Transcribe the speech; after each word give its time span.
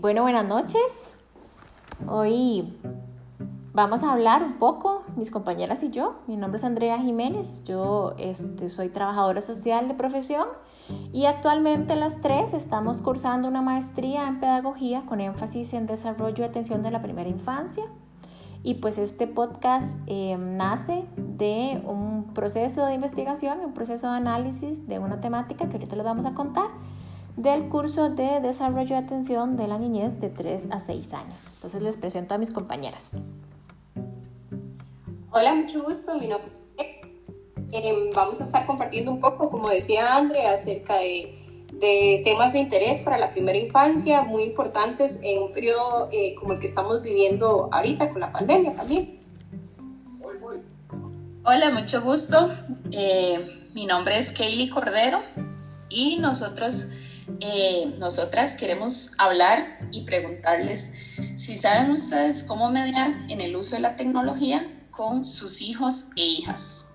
bueno, 0.00 0.22
buenas 0.22 0.46
noches. 0.46 1.10
Hoy 2.08 2.78
vamos 3.72 4.02
a 4.02 4.12
hablar 4.12 4.42
un 4.42 4.54
poco, 4.54 5.04
mis 5.16 5.30
compañeras 5.30 5.82
y 5.82 5.90
yo. 5.90 6.16
Mi 6.26 6.36
nombre 6.36 6.58
es 6.58 6.64
Andrea 6.64 6.98
Jiménez, 6.98 7.64
yo 7.64 8.14
este, 8.18 8.68
soy 8.68 8.88
trabajadora 8.88 9.40
social 9.40 9.86
de 9.88 9.94
profesión 9.94 10.46
y 11.12 11.26
actualmente 11.26 11.96
las 11.96 12.20
tres 12.20 12.52
estamos 12.54 13.02
cursando 13.02 13.46
una 13.48 13.62
maestría 13.62 14.26
en 14.26 14.40
pedagogía 14.40 15.04
con 15.06 15.20
énfasis 15.20 15.72
en 15.74 15.86
desarrollo 15.86 16.42
y 16.42 16.46
atención 16.46 16.82
de 16.82 16.90
la 16.90 17.02
primera 17.02 17.28
infancia. 17.28 17.84
Y 18.62 18.74
pues 18.74 18.96
este 18.96 19.26
podcast 19.26 19.98
eh, 20.06 20.36
nace 20.38 21.04
de 21.16 21.82
un 21.86 22.32
proceso 22.32 22.86
de 22.86 22.94
investigación, 22.94 23.60
un 23.60 23.74
proceso 23.74 24.10
de 24.10 24.16
análisis 24.16 24.88
de 24.88 24.98
una 24.98 25.20
temática 25.20 25.68
que 25.68 25.76
ahorita 25.76 25.96
les 25.96 26.04
vamos 26.04 26.24
a 26.24 26.34
contar 26.34 26.68
del 27.36 27.68
curso 27.68 28.10
de 28.10 28.40
desarrollo 28.40 28.96
de 28.96 29.02
atención 29.02 29.56
de 29.56 29.68
la 29.68 29.78
niñez 29.78 30.18
de 30.20 30.28
3 30.30 30.68
a 30.70 30.80
6 30.80 31.14
años. 31.14 31.50
Entonces 31.54 31.82
les 31.82 31.96
presento 31.96 32.34
a 32.34 32.38
mis 32.38 32.50
compañeras. 32.50 33.12
Hola, 35.30 35.54
mucho 35.54 35.82
gusto. 35.82 36.18
Mi 36.18 36.28
nombre 36.28 36.52
eh, 37.76 38.10
vamos 38.14 38.40
a 38.40 38.44
estar 38.44 38.66
compartiendo 38.66 39.10
un 39.10 39.20
poco, 39.20 39.50
como 39.50 39.68
decía 39.68 40.14
Andrea, 40.14 40.52
acerca 40.52 40.98
de, 40.98 41.34
de, 41.72 42.20
temas 42.22 42.52
de 42.52 42.60
interés 42.60 43.00
para 43.00 43.18
la 43.18 43.32
primera 43.32 43.58
infancia, 43.58 44.22
muy 44.22 44.44
importantes 44.44 45.18
en 45.24 45.42
un 45.42 45.52
periodo 45.52 46.08
eh, 46.12 46.36
como 46.36 46.52
el 46.52 46.60
que 46.60 46.68
estamos 46.68 47.02
viviendo 47.02 47.68
ahorita 47.72 48.10
con 48.10 48.20
la 48.20 48.30
pandemia 48.30 48.76
también. 48.76 49.18
Hola, 51.44 51.70
mucho 51.72 52.00
gusto. 52.00 52.48
Eh, 52.92 53.68
mi 53.74 53.86
nombre 53.86 54.18
es 54.18 54.32
Kaylee 54.32 54.70
Cordero 54.70 55.18
y 55.88 56.18
nosotros 56.20 56.90
eh, 57.40 57.94
nosotras 57.98 58.56
queremos 58.56 59.12
hablar 59.18 59.78
y 59.90 60.02
preguntarles 60.02 60.92
si 61.36 61.56
saben 61.56 61.90
ustedes 61.90 62.44
cómo 62.44 62.70
mediar 62.70 63.12
en 63.28 63.40
el 63.40 63.56
uso 63.56 63.76
de 63.76 63.82
la 63.82 63.96
tecnología 63.96 64.88
con 64.90 65.24
sus 65.24 65.62
hijos 65.62 66.08
e 66.16 66.24
hijas. 66.24 66.86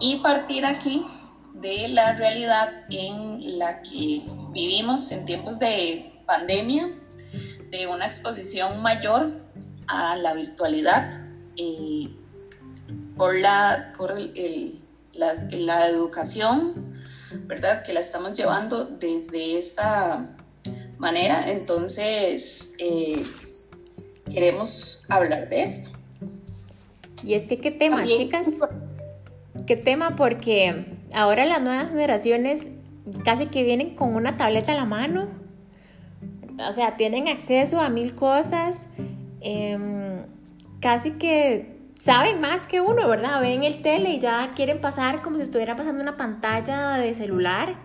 Y 0.00 0.16
partir 0.16 0.64
aquí 0.64 1.04
de 1.54 1.88
la 1.88 2.14
realidad 2.14 2.72
en 2.90 3.58
la 3.58 3.82
que 3.82 4.22
vivimos 4.52 5.10
en 5.10 5.26
tiempos 5.26 5.58
de 5.58 6.12
pandemia, 6.26 6.88
de 7.70 7.86
una 7.86 8.06
exposición 8.06 8.80
mayor 8.80 9.30
a 9.88 10.16
la 10.16 10.34
virtualidad 10.34 11.10
eh, 11.56 12.08
por, 13.16 13.38
la, 13.38 13.92
por 13.96 14.14
la, 15.14 15.34
la 15.50 15.88
educación 15.88 16.87
¿verdad? 17.32 17.82
Que 17.84 17.92
la 17.92 18.00
estamos 18.00 18.34
llevando 18.34 18.84
desde 18.84 19.58
esta 19.58 20.36
manera. 20.98 21.50
Entonces, 21.50 22.74
eh, 22.78 23.22
queremos 24.30 25.04
hablar 25.08 25.48
de 25.48 25.62
esto. 25.62 25.90
Y 27.22 27.34
es 27.34 27.46
que, 27.46 27.58
¿qué 27.58 27.70
tema, 27.70 28.04
chicas? 28.04 28.60
¿Qué 29.66 29.76
tema? 29.76 30.16
Porque 30.16 30.86
ahora 31.12 31.44
las 31.44 31.60
nuevas 31.60 31.88
generaciones 31.88 32.66
casi 33.24 33.46
que 33.46 33.62
vienen 33.62 33.94
con 33.94 34.14
una 34.14 34.36
tableta 34.36 34.72
en 34.72 34.78
la 34.78 34.84
mano. 34.84 35.28
O 36.68 36.72
sea, 36.72 36.96
tienen 36.96 37.28
acceso 37.28 37.80
a 37.80 37.88
mil 37.88 38.14
cosas. 38.14 38.86
Em, 39.40 40.26
casi 40.80 41.12
que 41.12 41.77
saben 41.98 42.40
más 42.40 42.66
que 42.66 42.80
uno, 42.80 43.06
¿verdad? 43.08 43.40
Ven 43.40 43.64
el 43.64 43.82
tele 43.82 44.10
y 44.10 44.18
ya 44.20 44.50
quieren 44.54 44.80
pasar 44.80 45.20
como 45.22 45.36
si 45.36 45.42
estuviera 45.42 45.76
pasando 45.76 46.02
una 46.02 46.16
pantalla 46.16 46.92
de 46.92 47.12
celular. 47.14 47.76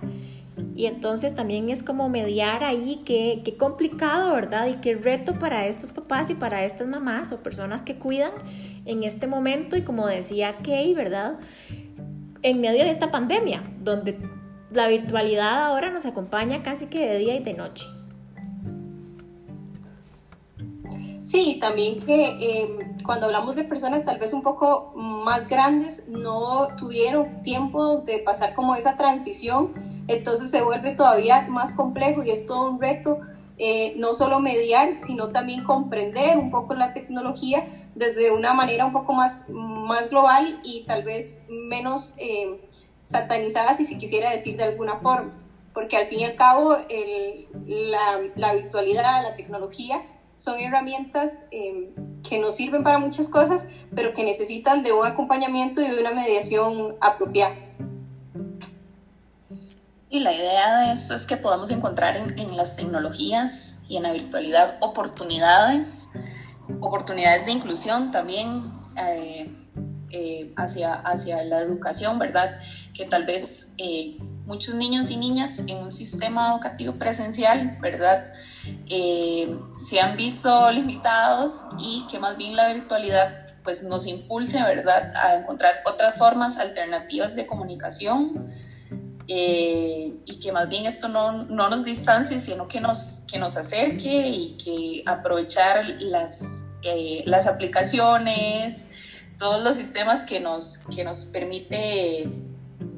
Y 0.76 0.86
entonces 0.86 1.36
también 1.36 1.70
es 1.70 1.84
como 1.84 2.10
mediar 2.10 2.64
ahí, 2.64 3.02
qué, 3.06 3.42
qué 3.44 3.58
complicado, 3.58 4.34
¿verdad? 4.34 4.68
Y 4.68 4.76
qué 4.76 4.96
reto 4.96 5.34
para 5.38 5.68
estos 5.68 5.92
papás 5.92 6.30
y 6.30 6.36
para 6.36 6.64
estas 6.64 6.88
mamás 6.88 7.32
o 7.32 7.44
personas 7.44 7.82
que 7.82 7.96
cuidan 7.96 8.32
en 8.86 9.04
este 9.04 9.28
momento. 9.28 9.76
Y 9.76 9.84
como 9.84 10.08
decía 10.08 10.58
Kay, 10.64 10.94
¿verdad? 10.94 11.40
En 12.42 12.62
medio 12.62 12.84
de 12.84 12.90
esta 12.90 13.12
pandemia, 13.12 13.64
donde 13.82 14.18
la 14.72 14.88
virtualidad 14.88 15.66
ahora 15.66 15.92
nos 15.92 16.06
acompaña 16.06 16.64
casi 16.64 16.88
que 16.88 17.08
de 17.08 17.20
día 17.20 17.36
y 17.36 17.44
de 17.44 17.54
noche. 17.54 17.86
Sí, 21.24 21.58
también 21.62 22.02
que 22.02 22.64
em, 22.64 23.02
cuando 23.04 23.28
hablamos 23.28 23.56
de 23.56 23.64
personas 23.64 24.04
tal 24.04 24.20
vez 24.20 24.34
un 24.34 24.42
poco 24.44 24.92
más 24.94 25.48
grandes, 25.48 26.06
no 26.10 26.68
tuvieron 26.78 27.42
tiempo 27.42 28.00
de 28.00 28.20
pasar 28.20 28.54
como 28.54 28.76
esa 28.76 28.98
transición, 28.98 29.74
entonces 30.10 30.52
se 30.52 30.62
vuelve 30.62 30.92
todavía 30.92 31.48
más 31.48 31.74
complejo 31.76 32.24
y 32.24 32.32
es 32.32 32.46
todo 32.46 32.70
un 32.70 32.82
reto, 32.82 33.22
eh, 33.58 33.94
no 33.98 34.14
solo 34.14 34.42
mediar, 34.42 34.96
sino 34.96 35.30
también 35.30 35.64
comprender 35.64 36.38
un 36.38 36.52
poco 36.52 36.74
la 36.74 36.92
tecnología 36.92 37.88
desde 37.96 38.32
una 38.32 38.54
manera 38.54 38.86
un 38.86 38.92
poco 38.92 39.14
más, 39.14 39.46
más 39.48 40.10
global 40.10 40.60
y 40.66 40.84
tal 40.84 41.04
vez 41.04 41.44
menos 41.48 42.16
eh, 42.18 42.68
satanizada, 43.04 43.74
si 43.76 43.86
se 43.86 43.98
quisiera 43.98 44.30
decir 44.30 44.58
de 44.58 44.66
alguna 44.66 44.98
forma, 44.98 45.32
porque 45.74 45.96
al 45.96 46.06
fin 46.06 46.20
y 46.20 46.26
al 46.26 46.36
cabo 46.36 46.76
la, 47.66 48.20
la 48.36 48.54
virtualidad, 48.56 49.24
la 49.24 49.38
tecnología, 49.38 50.02
son 50.36 50.60
herramientas 50.60 51.44
em, 51.52 51.90
que 52.28 52.40
nos 52.40 52.56
sirven 52.56 52.84
para 52.84 53.00
muchas 53.00 53.30
cosas, 53.30 53.68
pero 53.96 54.14
que 54.14 54.24
necesitan 54.24 54.84
de 54.84 54.92
un 54.92 55.06
acompañamiento 55.06 55.82
y 55.82 55.88
de 55.88 56.00
una 56.00 56.12
mediación 56.12 56.96
apropiada. 57.02 57.56
Y 60.10 60.20
la 60.20 60.32
idea 60.32 60.78
de 60.80 60.92
esto 60.92 61.16
es 61.16 61.26
que 61.26 61.38
podamos 61.38 61.72
encontrar 61.72 62.16
en, 62.16 62.56
las 62.56 62.76
tecnologías 62.76 63.80
y 63.90 63.98
en 63.98 64.04
la 64.04 64.12
virtualidad 64.12 64.78
oportunidades, 64.80 66.08
oportunidades 66.82 67.48
de 67.48 67.52
inclusión 67.52 68.12
también 68.12 68.72
eh, 68.96 69.52
eh, 70.12 70.54
hacia, 70.56 70.94
hacia 70.94 71.44
la 71.44 71.62
educación, 71.62 72.20
¿verdad? 72.20 72.60
Que 72.94 73.06
tal 73.06 73.26
vez 73.26 73.74
eh, 73.80 74.18
muchos 74.46 74.76
niños 74.76 75.10
y 75.10 75.18
niñas 75.18 75.64
en 75.66 75.78
un 75.78 75.90
sistema 75.90 76.52
educativo 76.52 76.94
presencial, 77.00 77.80
¿verdad? 77.82 78.24
Eh, 78.90 79.58
se 79.76 80.00
han 80.00 80.16
visto 80.16 80.72
limitados 80.72 81.64
y 81.80 82.06
que 82.10 82.20
más 82.20 82.38
bien 82.38 82.56
la 82.56 82.74
virtualidad 82.74 83.48
pues 83.64 83.84
nos 83.84 84.08
impulse, 84.08 84.62
¿verdad?, 84.62 85.14
a 85.16 85.36
encontrar 85.36 85.82
otras 85.86 86.18
formas 86.18 86.58
alternativas 86.60 87.36
de 87.36 87.48
comunicación 87.48 88.54
eh, 89.28 90.14
y 90.26 90.40
que 90.40 90.52
más 90.52 90.68
bien 90.68 90.86
esto 90.86 91.08
no, 91.08 91.44
no, 91.44 91.70
nos 91.70 91.86
distancie, 91.86 92.40
sino 92.40 92.68
que 92.68 92.82
nos, 92.82 93.24
que 93.32 93.40
nos 93.40 93.56
acerque 93.56 94.28
y 94.28 94.58
que 94.58 95.04
aprovechar 95.10 95.86
las, 96.00 96.66
eh, 96.82 97.24
las 97.26 97.48
aplicaciones, 97.48 98.90
todos 99.40 99.62
los 99.64 99.78
sistemas 99.78 100.26
que 100.26 100.42
nos, 100.42 100.80
que 100.94 101.06
nos 101.06 101.24
permite 101.26 102.30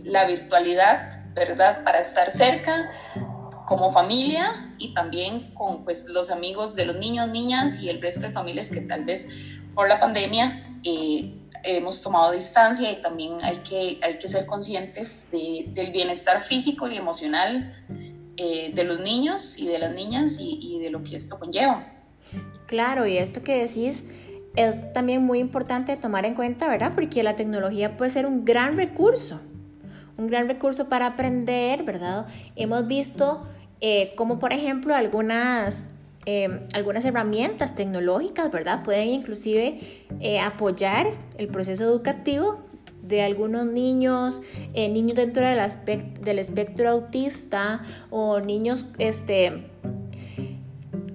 la 0.04 0.26
virtualidad, 0.26 1.32
¿verdad?, 1.36 1.84
para 1.84 2.00
estar 2.00 2.32
cerca 2.32 2.90
como 3.66 3.92
familia 3.92 4.74
y 4.78 4.94
también 4.94 5.52
con 5.54 5.84
pues, 5.84 6.06
los 6.08 6.30
amigos 6.30 6.76
de 6.76 6.86
los 6.86 6.98
niños, 6.98 7.30
niñas 7.30 7.80
y 7.80 7.90
el 7.90 8.02
resto 8.02 8.22
de 8.22 8.30
familias 8.30 8.72
que 8.72 8.82
tal 8.82 9.06
vez 9.06 9.28
por 9.74 9.90
la 9.90 10.00
pandemia 10.00 10.78
eh, 10.84 11.34
hemos 11.64 12.02
tomado 12.02 12.32
distancia 12.32 12.92
y 12.92 13.02
también 13.02 13.34
hay 13.42 13.58
que, 13.58 14.00
hay 14.04 14.20
que 14.20 14.28
ser 14.28 14.46
conscientes 14.46 15.28
del 15.32 15.92
bienestar 15.92 16.42
físico 16.42 16.88
y 16.88 16.96
emocional 16.96 17.74
eh, 18.38 18.72
de 18.74 18.84
los 18.84 19.00
niños 19.00 19.58
y 19.58 19.68
de 19.68 19.80
las 19.80 19.96
niñas 19.96 20.38
y, 20.40 20.60
y 20.62 20.80
de 20.80 20.92
lo 20.92 21.04
que 21.04 21.16
esto 21.16 21.40
conlleva. 21.40 21.86
Claro, 22.68 23.06
y 23.08 23.18
esto 23.18 23.44
que 23.44 23.58
decís 23.66 24.04
es 24.56 24.94
también 24.94 25.24
muy 25.24 25.40
importante 25.40 25.96
tomar 25.98 26.26
en 26.26 26.36
cuenta, 26.36 26.68
¿verdad? 26.68 26.94
Porque 26.96 27.24
la 27.24 27.36
tecnología 27.36 27.98
puede 27.98 28.12
ser 28.12 28.26
un 28.26 28.46
gran 28.46 28.78
recurso, 28.78 29.42
un 30.18 30.28
gran 30.28 30.48
recurso 30.48 30.88
para 30.88 31.08
aprender, 31.08 31.84
¿verdad? 31.84 32.28
Hemos 32.56 32.88
visto 32.88 33.46
eh, 33.88 34.14
como 34.16 34.40
por 34.40 34.52
ejemplo 34.52 34.96
algunas, 34.96 35.86
em, 36.26 36.62
algunas 36.74 37.06
herramientas 37.06 37.76
tecnológicas, 37.76 38.50
¿verdad? 38.50 38.82
Pueden 38.82 39.10
inclusive 39.10 39.80
eh, 40.20 40.40
apoyar 40.40 41.06
el 41.38 41.50
proceso 41.50 41.84
educativo 41.84 42.62
de 43.04 43.22
algunos 43.22 43.68
niños, 43.68 44.42
eh, 44.74 44.90
niños 44.90 45.16
dentro 45.18 45.48
del, 45.48 45.60
del 46.20 46.40
espectro 46.40 46.90
autista 46.90 47.84
o 48.10 48.40
niños 48.40 48.88
este, 48.98 49.68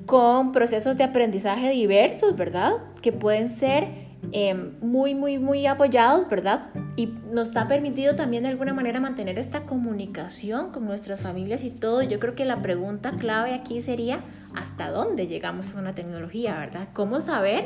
con 0.06 0.52
procesos 0.52 0.96
de 0.96 1.02
aprendizaje 1.02 1.70
diversos, 1.70 2.36
¿verdad? 2.36 2.74
Que 3.02 3.10
pueden 3.10 3.48
ser 3.48 4.10
Em, 4.32 4.74
muy, 4.80 5.14
muy, 5.14 5.38
muy 5.38 5.66
apoyados, 5.66 6.28
¿verdad? 6.28 6.68
Y 6.96 7.14
nos 7.32 7.56
ha 7.56 7.68
permitido 7.68 8.16
también 8.16 8.42
de 8.42 8.50
alguna 8.50 8.74
manera 8.74 9.00
mantener 9.00 9.38
esta 9.38 9.64
comunicación 9.64 10.70
con 10.70 10.84
nuestras 10.84 11.20
familias 11.20 11.64
y 11.64 11.70
todo. 11.70 12.02
Yo 12.02 12.18
creo 12.18 12.34
que 12.34 12.44
la 12.44 12.62
pregunta 12.62 13.12
clave 13.12 13.54
aquí 13.54 13.80
sería, 13.80 14.20
¿hasta 14.54 14.90
dónde 14.90 15.26
llegamos 15.26 15.70
con 15.70 15.84
la 15.84 15.94
tecnología, 15.94 16.58
¿verdad? 16.58 16.88
¿Cómo 16.92 17.20
saber 17.20 17.64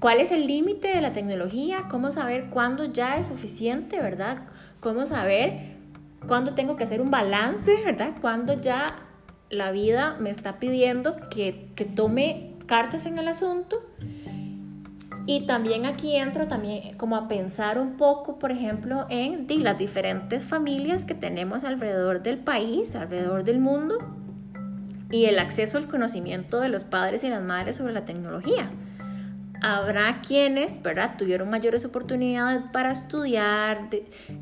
cuál 0.00 0.20
es 0.20 0.32
el 0.32 0.46
límite 0.46 0.88
de 0.88 1.00
la 1.00 1.12
tecnología? 1.12 1.84
¿Cómo 1.90 2.10
saber 2.12 2.50
cuándo 2.50 2.84
ya 2.86 3.16
es 3.16 3.26
suficiente, 3.26 4.00
¿verdad? 4.00 4.42
¿Cómo 4.80 5.06
saber 5.06 5.76
cuándo 6.26 6.54
tengo 6.54 6.76
que 6.76 6.84
hacer 6.84 7.00
un 7.00 7.10
balance, 7.10 7.72
¿verdad? 7.84 8.12
Cuándo 8.20 8.60
ya 8.60 8.86
la 9.50 9.70
vida 9.70 10.16
me 10.20 10.30
está 10.30 10.58
pidiendo 10.58 11.16
que, 11.30 11.70
que 11.74 11.84
tome 11.84 12.54
cartas 12.66 13.06
en 13.06 13.18
el 13.18 13.28
asunto. 13.28 13.82
Y 15.30 15.42
también 15.42 15.84
aquí 15.84 16.16
entro 16.16 16.46
también 16.46 16.96
como 16.96 17.14
a 17.14 17.28
pensar 17.28 17.78
un 17.78 17.98
poco, 17.98 18.38
por 18.38 18.50
ejemplo, 18.50 19.04
en 19.10 19.46
las 19.62 19.76
diferentes 19.76 20.46
familias 20.46 21.04
que 21.04 21.12
tenemos 21.12 21.64
alrededor 21.64 22.22
del 22.22 22.38
país, 22.38 22.96
alrededor 22.96 23.44
del 23.44 23.58
mundo, 23.58 23.98
y 25.10 25.26
el 25.26 25.38
acceso 25.38 25.76
al 25.76 25.86
conocimiento 25.86 26.60
de 26.60 26.70
los 26.70 26.84
padres 26.84 27.24
y 27.24 27.28
las 27.28 27.42
madres 27.42 27.76
sobre 27.76 27.92
la 27.92 28.06
tecnología. 28.06 28.70
Habrá 29.60 30.22
quienes, 30.26 30.82
¿verdad?, 30.82 31.16
tuvieron 31.18 31.50
mayores 31.50 31.84
oportunidades 31.84 32.62
para 32.72 32.90
estudiar, 32.90 33.90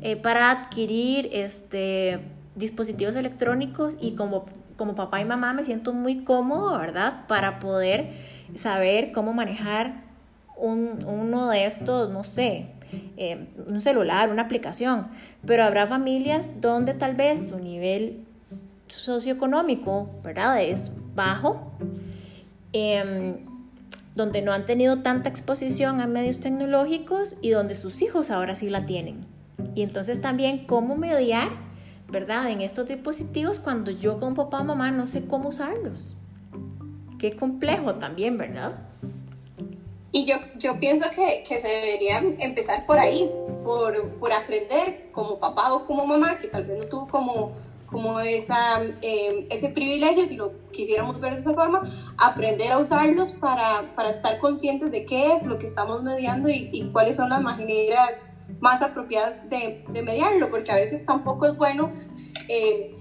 eh, 0.01 0.15
para 0.15 0.51
adquirir 0.51 1.29
este, 1.33 2.21
dispositivos 2.55 3.17
electrónicos 3.17 3.97
y 3.99 4.15
como, 4.15 4.45
como 4.77 4.95
papá 4.95 5.19
y 5.19 5.25
mamá 5.25 5.51
me 5.51 5.65
siento 5.65 5.91
muy 5.91 6.23
cómodo, 6.23 6.79
¿verdad?, 6.79 7.27
para 7.27 7.59
poder 7.59 8.13
saber 8.55 9.11
cómo 9.11 9.33
manejar 9.33 10.06
un, 10.57 10.99
uno 11.05 11.49
de 11.49 11.65
estos, 11.65 12.09
no 12.09 12.23
sé, 12.23 12.67
eh, 13.17 13.47
un 13.67 13.81
celular, 13.81 14.29
una 14.29 14.43
aplicación, 14.43 15.07
pero 15.45 15.63
habrá 15.63 15.87
familias 15.87 16.51
donde 16.61 16.93
tal 16.93 17.15
vez 17.15 17.49
su 17.49 17.59
nivel 17.59 18.25
socioeconómico, 18.87 20.09
¿verdad? 20.23 20.61
Es 20.61 20.91
bajo, 21.15 21.71
em, 22.73 23.45
donde 24.15 24.41
no 24.41 24.51
han 24.51 24.65
tenido 24.65 25.01
tanta 25.01 25.29
exposición 25.29 26.01
a 26.01 26.07
medios 26.07 26.39
tecnológicos 26.39 27.35
y 27.41 27.51
donde 27.51 27.75
sus 27.75 28.01
hijos 28.01 28.31
ahora 28.31 28.55
sí 28.55 28.69
la 28.69 28.85
tienen. 28.85 29.25
Y 29.75 29.81
entonces 29.81 30.21
también 30.21 30.65
cómo 30.65 30.95
mediar, 30.95 31.49
¿verdad? 32.09 32.49
En 32.49 32.61
estos 32.61 32.87
dispositivos 32.87 33.59
cuando 33.59 33.91
yo 33.91 34.19
como 34.19 34.35
papá 34.35 34.61
o 34.61 34.63
mamá 34.63 34.91
no 34.91 35.05
sé 35.05 35.25
cómo 35.25 35.49
usarlos. 35.49 36.15
Qué 37.19 37.35
complejo 37.35 37.95
también, 37.95 38.37
¿verdad? 38.37 38.75
Y 40.11 40.25
yo, 40.25 40.37
yo 40.57 40.79
pienso 40.79 41.09
que, 41.11 41.43
que, 41.47 41.59
se 41.59 41.67
debería 41.67 42.19
empezar 42.39 42.85
por 42.85 42.97
ahí, 42.97 43.29
por, 43.63 44.09
por, 44.19 44.31
aprender 44.31 45.09
como 45.11 45.37
papá 45.37 45.73
o 45.73 45.85
como 45.85 46.05
mamá, 46.05 46.39
que 46.39 46.47
tal 46.47 46.63
vez 46.63 46.79
no 46.79 46.85
tuvo 46.85 47.07
como, 47.07 47.51
como 47.87 48.19
esa, 48.21 48.81
eh, 49.01 49.47
ese 49.49 49.69
privilegio, 49.69 50.25
si 50.25 50.35
lo 50.35 50.53
quisiéramos 50.71 51.19
ver 51.19 51.33
de 51.33 51.39
esa 51.39 51.53
forma, 51.53 51.91
aprender 52.17 52.71
a 52.71 52.77
usarlos 52.77 53.33
para, 53.33 53.91
para 53.95 54.09
estar 54.09 54.39
conscientes 54.39 54.91
de 54.91 55.05
qué 55.05 55.33
es 55.33 55.45
lo 55.45 55.59
que 55.59 55.65
estamos 55.65 56.01
mediando 56.03 56.49
y, 56.49 56.69
y 56.71 56.89
cuáles 56.91 57.17
son 57.17 57.29
las 57.29 57.41
maneras 57.41 58.21
más 58.61 58.81
apropiadas 58.81 59.49
de, 59.49 59.83
de, 59.89 60.01
mediarlo, 60.01 60.49
porque 60.49 60.71
a 60.71 60.75
veces 60.75 61.05
tampoco 61.05 61.47
es 61.47 61.57
bueno 61.57 61.91
eh, 62.47 62.95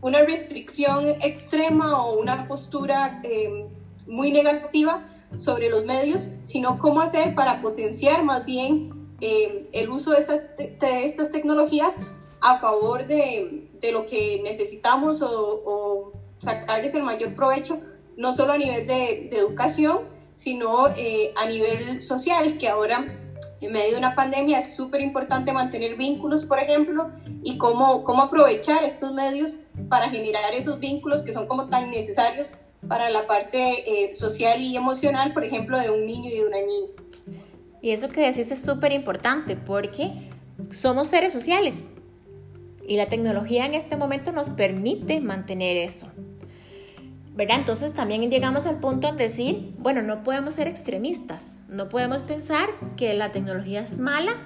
una 0.00 0.22
restricción 0.22 1.06
extrema 1.22 2.02
o 2.02 2.20
una 2.20 2.46
postura 2.46 3.20
eh, 3.24 3.66
muy 4.06 4.32
negativa 4.32 5.06
sobre 5.36 5.68
los 5.68 5.84
medios, 5.84 6.28
sino 6.42 6.78
cómo 6.78 7.00
hacer 7.00 7.34
para 7.34 7.62
potenciar 7.62 8.24
más 8.24 8.44
bien 8.44 9.16
eh, 9.20 9.68
el 9.72 9.88
uso 9.88 10.10
de, 10.10 10.18
estas 11.04 11.30
tecnologías 11.30 11.96
a 12.40 12.58
favor 12.58 13.06
de, 13.06 13.70
de 13.80 13.92
lo 13.92 14.04
que 14.04 14.40
necesitamos 14.42 15.22
o, 15.22 15.62
o, 15.64 16.12
sacarles 16.38 16.94
el 16.94 17.04
mayor 17.04 17.36
provecho, 17.36 17.78
no 18.16 18.32
solo 18.32 18.52
a 18.52 18.58
nivel 18.58 18.84
de, 18.84 19.28
de 19.30 19.38
educación, 19.38 20.00
sino 20.32 20.88
eh, 20.96 21.32
a 21.36 21.46
nivel 21.46 22.02
social, 22.02 22.58
que 22.58 22.68
ahora 22.68 23.04
en 23.60 23.72
medio 23.72 23.92
de 23.92 23.98
una 23.98 24.16
pandemia 24.16 24.58
es 24.58 24.74
súper 24.74 25.00
importante 25.00 25.52
mantener 25.52 25.96
vínculos, 25.96 26.44
por 26.44 26.58
ejemplo, 26.58 27.10
y 27.44 27.58
cómo, 27.58 28.02
cómo 28.02 28.22
aprovechar 28.22 28.82
estos 28.82 29.12
medios 29.12 29.58
para 29.88 30.10
generar 30.10 30.52
esos 30.52 30.80
vínculos 30.80 31.22
que 31.22 31.32
son 31.32 31.46
como 31.46 31.68
tan 31.68 31.90
necesarios 31.90 32.52
para 32.88 33.10
la 33.10 33.26
parte 33.26 33.58
eh, 33.86 34.14
social 34.14 34.60
y 34.60 34.76
emocional, 34.76 35.32
por 35.32 35.44
ejemplo, 35.44 35.78
de 35.78 35.90
un 35.90 36.04
niño 36.04 36.30
y 36.30 36.34
de 36.34 36.46
una 36.46 36.58
niña. 36.58 37.40
Y 37.80 37.90
eso 37.90 38.08
que 38.08 38.20
decís 38.20 38.50
es 38.50 38.62
súper 38.62 38.92
importante 38.92 39.56
porque 39.56 40.12
somos 40.70 41.08
seres 41.08 41.32
sociales 41.32 41.92
y 42.86 42.96
la 42.96 43.08
tecnología 43.08 43.66
en 43.66 43.74
este 43.74 43.96
momento 43.96 44.32
nos 44.32 44.50
permite 44.50 45.20
mantener 45.20 45.76
eso. 45.76 46.08
¿verdad? 47.34 47.58
Entonces 47.58 47.94
también 47.94 48.30
llegamos 48.30 48.66
al 48.66 48.78
punto 48.78 49.10
de 49.10 49.16
decir, 49.16 49.74
bueno, 49.78 50.02
no 50.02 50.22
podemos 50.22 50.54
ser 50.54 50.68
extremistas, 50.68 51.60
no 51.68 51.88
podemos 51.88 52.22
pensar 52.22 52.68
que 52.96 53.14
la 53.14 53.32
tecnología 53.32 53.80
es 53.80 53.98
mala, 53.98 54.36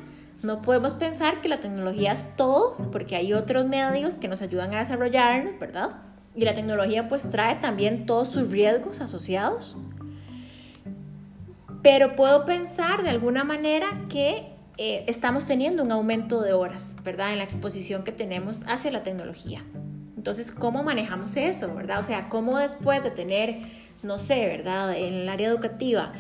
no 0.43 0.63
podemos 0.63 0.95
pensar 0.95 1.41
que 1.41 1.49
la 1.49 1.59
tecnología 1.59 2.13
es 2.13 2.37
todo, 2.37 2.77
porque 2.93 3.17
hay 3.17 3.33
otros 3.33 3.67
medios 3.67 4.19
que 4.19 4.29
nos 4.29 4.41
ayudan 4.41 4.73
a 4.75 4.81
desarrollarnos, 4.81 5.59
¿verdad? 5.59 5.97
Y 6.37 6.45
la 6.45 6.55
tecnología 6.55 7.09
pues 7.09 7.29
trae 7.31 7.57
también 7.57 8.05
todos 8.07 8.29
sus 8.29 8.51
riesgos 8.51 9.01
asociados. 9.01 9.77
Pero 11.83 12.15
puedo 12.15 12.45
pensar 12.45 13.03
de 13.03 13.09
alguna 13.09 13.43
manera 13.43 13.89
que 14.11 14.53
eh, 14.77 15.05
estamos 15.07 15.47
teniendo 15.47 15.83
un 15.83 15.91
aumento 15.91 16.43
de 16.43 16.53
horas, 16.53 16.95
¿verdad? 17.03 17.33
En 17.33 17.39
la 17.39 17.45
exposición 17.45 18.05
que 18.05 18.13
tenemos 18.13 18.65
hacia 18.69 18.91
la 18.91 19.03
tecnología. 19.03 19.65
Entonces, 20.17 20.53
¿cómo 20.53 20.83
manejamos 20.83 21.37
eso, 21.37 21.75
verdad? 21.75 22.01
O 22.01 22.03
sea, 22.03 22.29
¿cómo 22.29 22.59
después 22.59 23.03
de 23.03 23.11
tener, 23.11 23.61
no 24.03 24.19
sé, 24.19 24.47
verdad, 24.47 24.95
en 24.95 25.15
el 25.15 25.29
área 25.29 25.49
educativa, 25.49 26.13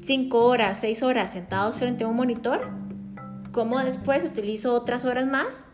cinco 0.00 0.46
horas, 0.46 0.78
seis 0.78 1.02
horas 1.02 1.32
sentados 1.32 1.76
frente 1.76 2.04
a 2.04 2.08
un 2.08 2.16
monitor, 2.16 2.70
cómo 3.52 3.80
después 3.80 4.24
utilizo 4.24 4.72
otras 4.74 5.04
horas 5.04 5.26
más 5.26 5.66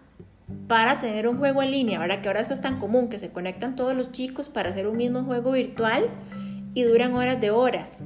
para 0.67 0.99
tener 0.99 1.29
un 1.29 1.39
juego 1.39 1.63
en 1.63 1.71
línea, 1.71 1.99
¿verdad? 1.99 2.21
Que 2.21 2.29
ahora 2.29 2.41
eso 2.41 2.55
es 2.55 2.61
tan 2.61 2.79
común, 2.79 3.09
que 3.09 3.19
se 3.19 3.31
conectan 3.31 3.77
todos 3.77 3.97
los 3.97 4.13
chicos 4.13 4.49
para 4.49 4.71
hacer 4.71 4.87
un 4.87 4.97
mismo 4.97 5.25
juego 5.25 5.53
virtual 5.53 6.11
y 6.75 6.83
duran 6.83 7.15
horas 7.15 7.41
de 7.41 7.51
horas. 7.51 8.03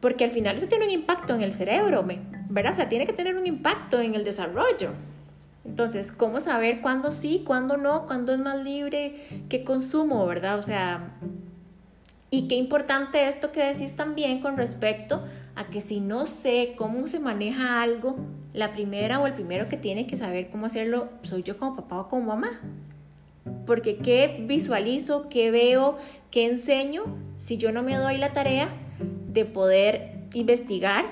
Porque 0.00 0.24
al 0.24 0.30
final 0.30 0.56
eso 0.56 0.66
tiene 0.66 0.86
un 0.86 0.90
impacto 0.90 1.34
en 1.34 1.42
el 1.42 1.52
cerebro, 1.52 2.06
¿verdad? 2.48 2.72
O 2.72 2.76
sea, 2.76 2.88
tiene 2.88 3.06
que 3.06 3.12
tener 3.12 3.36
un 3.36 3.46
impacto 3.46 4.00
en 4.00 4.14
el 4.14 4.24
desarrollo. 4.24 4.90
Entonces, 5.64 6.10
¿cómo 6.10 6.40
saber 6.40 6.80
cuándo 6.80 7.12
sí, 7.12 7.42
cuándo 7.46 7.76
no, 7.76 8.06
cuándo 8.06 8.32
es 8.32 8.38
más 8.38 8.62
libre, 8.62 9.44
qué 9.48 9.62
consumo, 9.62 10.26
verdad? 10.26 10.56
O 10.56 10.62
sea, 10.62 11.16
y 12.30 12.46
qué 12.46 12.54
importante 12.54 13.26
esto 13.26 13.50
que 13.50 13.64
decís 13.64 13.96
también 13.96 14.40
con 14.40 14.56
respecto 14.56 15.22
a 15.56 15.66
que 15.66 15.80
si 15.80 16.00
no 16.00 16.26
sé 16.26 16.74
cómo 16.76 17.06
se 17.08 17.18
maneja 17.18 17.82
algo, 17.82 18.16
la 18.52 18.72
primera 18.72 19.20
o 19.20 19.26
el 19.26 19.34
primero 19.34 19.68
que 19.68 19.76
tiene 19.76 20.06
que 20.06 20.16
saber 20.16 20.48
cómo 20.48 20.66
hacerlo 20.66 21.08
soy 21.22 21.42
yo 21.42 21.58
como 21.58 21.76
papá 21.76 22.00
o 22.00 22.08
como 22.08 22.26
mamá. 22.26 22.60
Porque 23.66 23.96
qué 23.96 24.44
visualizo, 24.46 25.28
qué 25.28 25.50
veo, 25.50 25.98
qué 26.30 26.46
enseño 26.46 27.02
si 27.36 27.56
yo 27.56 27.72
no 27.72 27.82
me 27.82 27.96
doy 27.96 28.16
la 28.16 28.32
tarea 28.32 28.68
de 29.28 29.44
poder 29.44 30.20
investigar 30.34 31.06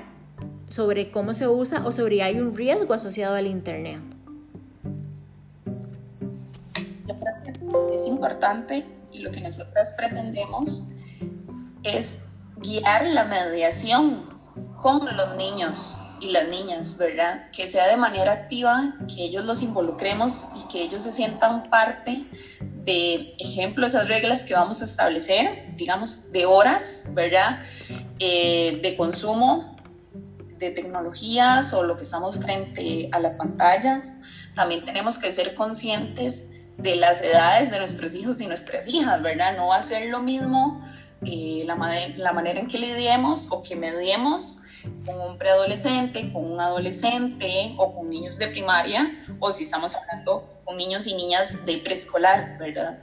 sobre 0.69 1.11
cómo 1.11 1.35
se 1.35 1.49
usa 1.49 1.85
o 1.85 1.91
sobre 1.91 2.23
hay 2.23 2.39
un 2.39 2.57
riesgo 2.57 2.95
asociado 2.95 3.35
al 3.35 3.47
Internet. 3.47 4.03
es 7.93 8.07
importante 8.07 8.87
y 9.13 9.21
lo 9.21 9.31
que 9.31 9.41
nosotras 9.41 9.93
pretendemos 9.95 10.87
es 11.97 12.19
guiar 12.57 13.07
la 13.07 13.25
mediación 13.25 14.27
con 14.81 15.17
los 15.17 15.37
niños 15.37 15.97
y 16.21 16.31
las 16.31 16.49
niñas, 16.49 16.97
¿verdad? 16.97 17.51
Que 17.53 17.69
sea 17.69 17.87
de 17.87 17.97
manera 17.97 18.33
activa, 18.33 18.95
que 19.15 19.25
ellos 19.25 19.45
los 19.45 19.63
involucremos 19.63 20.49
y 20.57 20.69
que 20.69 20.83
ellos 20.83 21.03
se 21.03 21.13
sientan 21.13 21.71
parte 21.71 22.25
de, 22.61 23.35
ejemplo, 23.39 23.87
esas 23.87 24.09
reglas 24.09 24.45
que 24.45 24.55
vamos 24.55 24.81
a 24.81 24.85
establecer, 24.85 25.77
digamos, 25.77 26.33
de 26.33 26.47
horas, 26.47 27.09
¿verdad? 27.13 27.61
Eh, 28.19 28.81
de 28.83 28.97
consumo 28.97 29.77
de 30.59 30.71
tecnologías 30.71 31.73
o 31.73 31.85
lo 31.85 31.97
que 31.97 32.03
estamos 32.03 32.39
frente 32.39 33.09
a 33.13 33.21
las 33.21 33.37
pantallas. 33.37 34.13
También 34.55 34.85
tenemos 34.85 35.19
que 35.19 35.31
ser 35.31 35.55
conscientes 35.55 36.49
de 36.79 36.97
las 36.97 37.23
edades 37.23 37.71
de 37.71 37.79
nuestros 37.79 38.15
hijos 38.15 38.41
y 38.41 38.47
nuestras 38.47 38.89
hijas, 38.89 39.23
¿verdad? 39.23 39.57
No 39.57 39.69
va 39.69 39.77
a 39.77 39.83
ser 39.83 40.07
lo 40.07 40.21
mismo 40.21 40.85
eh, 41.23 41.63
la, 41.67 41.77
la, 42.17 42.33
manera 42.33 42.61
en 42.61 42.69
que 42.69 42.79
lidiemos 42.79 43.49
o 43.51 43.63
que 43.63 43.75
mediemos 43.75 44.61
con 45.05 45.21
un 45.21 45.39
preadolescente, 45.39 46.33
con 46.33 46.51
un 46.53 46.61
adolescente 46.61 47.75
o 47.77 47.95
con 47.95 48.09
niños 48.09 48.39
de 48.39 48.49
primaria, 48.49 49.25
o 49.41 49.51
si 49.51 49.65
estamos 49.65 49.95
hablando 49.97 50.61
con 50.65 50.77
niños 50.77 51.07
y 51.07 51.15
niñas 51.15 51.65
de 51.67 51.79
preescolar, 51.79 52.59
¿verdad? 52.59 52.99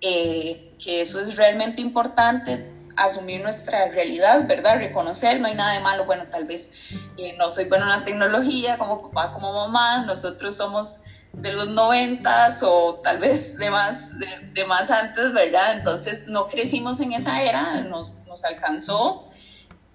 Eh, 0.00 0.74
que 0.82 1.02
eso 1.02 1.20
es 1.20 1.36
realmente 1.36 1.80
importante, 1.82 2.66
asumir 2.96 3.42
nuestra 3.42 3.88
realidad, 3.88 4.46
¿verdad? 4.46 4.78
Reconocer, 4.78 5.40
no 5.40 5.46
hay 5.46 5.54
nada 5.54 5.72
de 5.72 5.80
malo, 5.80 6.04
bueno, 6.06 6.24
tal 6.30 6.46
vez 6.46 6.72
eh, 7.16 7.34
no 7.38 7.48
soy 7.48 7.66
buena 7.66 7.84
en 7.84 8.00
la 8.00 8.04
tecnología 8.04 8.78
como 8.78 9.02
papá, 9.02 9.32
como 9.32 9.52
mamá, 9.52 10.04
nosotros 10.04 10.56
somos 10.56 11.02
de 11.32 11.52
los 11.52 11.68
noventas 11.68 12.62
o 12.62 13.00
tal 13.02 13.18
vez 13.18 13.56
de 13.56 13.70
más, 13.70 14.12
de, 14.18 14.64
más 14.64 14.90
antes, 14.90 15.32
¿verdad? 15.32 15.74
Entonces 15.74 16.26
no 16.28 16.46
crecimos 16.46 17.00
en 17.00 17.12
esa 17.12 17.42
era, 17.42 17.80
nos, 17.82 18.18
nos 18.26 18.44
alcanzó 18.44 19.30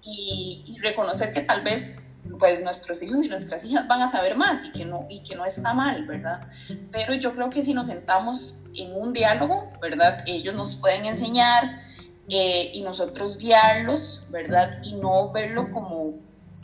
y, 0.02 0.76
reconocer 0.82 1.32
que 1.32 1.40
tal 1.40 1.62
vez 1.62 1.98
pues 2.38 2.62
nuestros 2.62 3.02
hijos 3.02 3.22
y 3.22 3.28
nuestras 3.28 3.64
hijas 3.64 3.88
van 3.88 4.02
a 4.02 4.08
saber 4.08 4.36
más 4.36 4.64
y 4.64 4.72
que 4.72 4.84
no, 4.84 5.06
y 5.08 5.22
que 5.22 5.36
no 5.36 5.44
está 5.44 5.74
mal, 5.74 6.06
¿verdad? 6.06 6.46
Pero 6.92 7.14
yo 7.14 7.32
creo 7.34 7.50
que 7.50 7.62
si 7.62 7.72
nos 7.72 7.86
sentamos 7.86 8.62
en 8.74 8.92
un 8.94 9.12
diálogo, 9.12 9.72
¿verdad? 9.80 10.22
Ellos 10.26 10.54
nos 10.54 10.76
pueden 10.76 11.06
enseñar 11.06 11.82
eh, 12.28 12.72
y 12.74 12.82
nosotros 12.82 13.38
guiarlos, 13.38 14.24
¿verdad? 14.30 14.78
Y 14.82 14.94
no 14.94 15.30
verlo 15.30 15.70
como, 15.70 16.14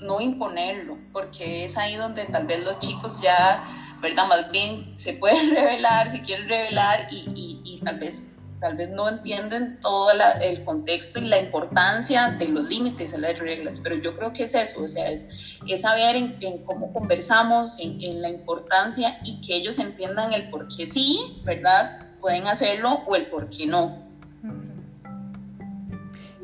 no 0.00 0.20
imponerlo, 0.20 0.98
porque 1.12 1.64
es 1.64 1.76
ahí 1.78 1.94
donde 1.96 2.24
tal 2.26 2.46
vez 2.46 2.64
los 2.64 2.78
chicos 2.80 3.20
ya, 3.22 3.64
¿verdad? 4.02 4.26
Más 4.26 4.50
bien 4.50 4.94
se 4.94 5.14
pueden 5.14 5.50
revelar, 5.54 6.10
si 6.10 6.20
quieren 6.20 6.48
revelar 6.48 7.06
y, 7.10 7.30
y, 7.34 7.60
y 7.64 7.78
tal 7.78 7.98
vez 7.98 8.32
tal 8.62 8.76
vez 8.76 8.90
no 8.90 9.08
entienden 9.08 9.80
todo 9.80 10.12
el 10.40 10.62
contexto 10.62 11.18
y 11.18 11.22
la 11.22 11.40
importancia 11.40 12.30
de 12.38 12.46
los 12.46 12.64
límites 12.68 13.10
de 13.10 13.18
las 13.18 13.38
reglas, 13.40 13.80
pero 13.82 13.96
yo 13.96 14.14
creo 14.14 14.32
que 14.32 14.44
es 14.44 14.54
eso, 14.54 14.84
o 14.84 14.88
sea, 14.88 15.10
es, 15.10 15.26
es 15.66 15.80
saber 15.80 16.14
en, 16.14 16.64
cómo 16.64 16.92
conversamos, 16.92 17.76
en, 17.80 18.00
en, 18.00 18.22
la 18.22 18.28
importancia 18.28 19.18
y 19.24 19.40
que 19.40 19.56
ellos 19.56 19.80
entiendan 19.80 20.32
el 20.32 20.48
por 20.48 20.68
qué 20.68 20.86
sí, 20.86 21.42
¿verdad? 21.42 22.12
Pueden 22.20 22.46
hacerlo 22.46 23.02
o 23.04 23.16
el 23.16 23.26
por 23.26 23.50
qué 23.50 23.66
no. 23.66 24.11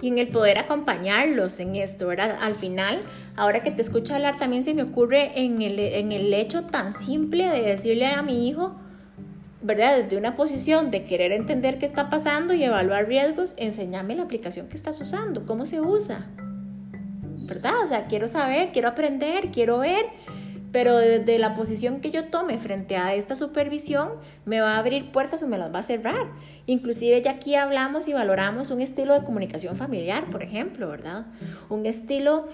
Y 0.01 0.09
en 0.09 0.19
el 0.19 0.29
poder 0.29 0.59
acompañarlos 0.59 1.59
en 1.61 1.75
esto, 1.77 2.07
¿verdad? 2.07 2.37
Al 2.41 2.55
final, 2.55 3.03
ahora 3.37 3.63
que 3.63 3.71
te 3.71 3.83
escucho 3.83 4.15
hablar, 4.15 4.37
también 4.37 4.63
se 4.63 4.75
me 4.75 4.83
ocurre 4.83 5.33
en 5.35 5.61
el, 5.63 5.79
en 5.79 6.13
el 6.13 6.33
hecho 6.33 6.65
tan 6.65 6.93
simple 6.93 7.49
de 7.49 7.63
decirle 7.63 8.07
a 8.07 8.23
mi 8.23 8.49
hijo, 8.49 8.77
¿verdad? 9.61 9.97
Desde 10.03 10.17
una 10.17 10.37
posición 10.37 10.91
de 10.91 11.05
querer 11.05 11.33
entender 11.33 11.79
qué 11.79 11.87
está 11.87 12.09
pasando 12.11 12.55
y 12.55 12.63
evaluar 12.63 13.09
riesgos, 13.09 13.55
enséñame 13.57 14.15
la 14.15 14.23
aplicación 14.23 14.69
que 14.69 14.77
estás 14.77 15.01
usando, 15.01 15.47
cómo 15.47 15.67
se 15.67 15.81
usa, 15.81 16.27
¿verdad? 17.49 17.83
O 17.83 17.87
sea, 17.87 18.07
quiero 18.07 18.29
saber, 18.29 18.71
quiero 18.73 18.89
aprender, 18.89 19.51
quiero 19.51 19.79
ver 19.79 20.07
pero 20.73 20.97
desde 20.97 21.39
la 21.39 21.55
posición 21.55 22.01
que 22.01 22.11
yo 22.11 22.27
tome 22.27 22.59
frente 22.59 22.97
a 22.97 23.15
esta 23.15 23.35
supervisión 23.35 24.11
me 24.45 24.61
va 24.61 24.75
a 24.75 24.79
abrir 24.79 25.11
puertas 25.13 25.43
o 25.43 25.47
me 25.47 25.59
las 25.59 25.75
va 25.75 25.81
a 25.81 25.83
cerrar. 25.83 26.27
Inclusive 26.67 27.21
ya 27.23 27.33
aquí 27.33 27.55
hablamos 27.55 28.09
y 28.09 28.13
valoramos 28.13 28.71
un 28.71 28.81
estilo 28.81 29.15
de 29.15 29.25
comunicación 29.25 29.77
familiar, 29.77 30.29
por 30.31 30.43
ejemplo, 30.43 30.89
¿verdad? 30.89 31.27
Un 31.69 31.87
estilo 31.87 32.49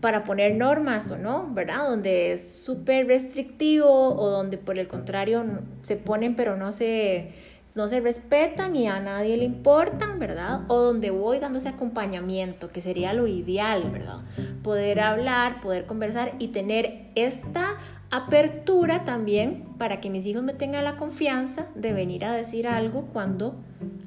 para 0.00 0.24
poner 0.24 0.54
normas 0.54 1.10
o 1.10 1.16
no, 1.16 1.48
¿verdad? 1.52 1.88
Donde 1.88 2.32
es 2.32 2.54
súper 2.56 3.06
restrictivo 3.06 3.88
o 3.88 4.30
donde 4.30 4.58
por 4.58 4.78
el 4.78 4.88
contrario 4.88 5.44
se 5.82 5.96
ponen 5.96 6.36
pero 6.36 6.56
no 6.56 6.72
se 6.72 7.32
no 7.76 7.88
se 7.88 8.00
respetan 8.00 8.74
y 8.74 8.88
a 8.88 8.98
nadie 9.00 9.36
le 9.36 9.44
importan, 9.44 10.18
¿verdad? 10.18 10.62
O 10.68 10.80
donde 10.80 11.10
voy 11.10 11.38
dando 11.38 11.58
ese 11.58 11.68
acompañamiento, 11.68 12.68
que 12.68 12.80
sería 12.80 13.12
lo 13.12 13.26
ideal, 13.26 13.90
¿verdad? 13.92 14.22
Poder 14.62 14.98
hablar, 14.98 15.60
poder 15.60 15.84
conversar 15.84 16.34
y 16.38 16.48
tener 16.48 17.10
esta 17.14 17.76
apertura 18.10 19.04
también 19.04 19.66
para 19.78 20.00
que 20.00 20.08
mis 20.08 20.24
hijos 20.26 20.42
me 20.42 20.54
tengan 20.54 20.84
la 20.84 20.96
confianza 20.96 21.66
de 21.74 21.92
venir 21.92 22.24
a 22.24 22.32
decir 22.32 22.66
algo 22.66 23.08
cuando 23.12 23.56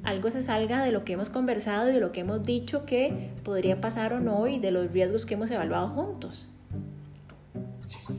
algo 0.02 0.30
se 0.30 0.42
salga 0.42 0.82
de 0.82 0.90
lo 0.90 1.04
que 1.04 1.12
hemos 1.12 1.30
conversado 1.30 1.90
y 1.90 1.94
de 1.94 2.00
lo 2.00 2.10
que 2.10 2.20
hemos 2.20 2.42
dicho 2.42 2.84
que 2.86 3.30
podría 3.44 3.80
pasar 3.80 4.14
o 4.14 4.20
no 4.20 4.48
y 4.48 4.58
de 4.58 4.72
los 4.72 4.90
riesgos 4.90 5.26
que 5.26 5.34
hemos 5.34 5.50
evaluado 5.50 5.88
juntos. 5.88 6.49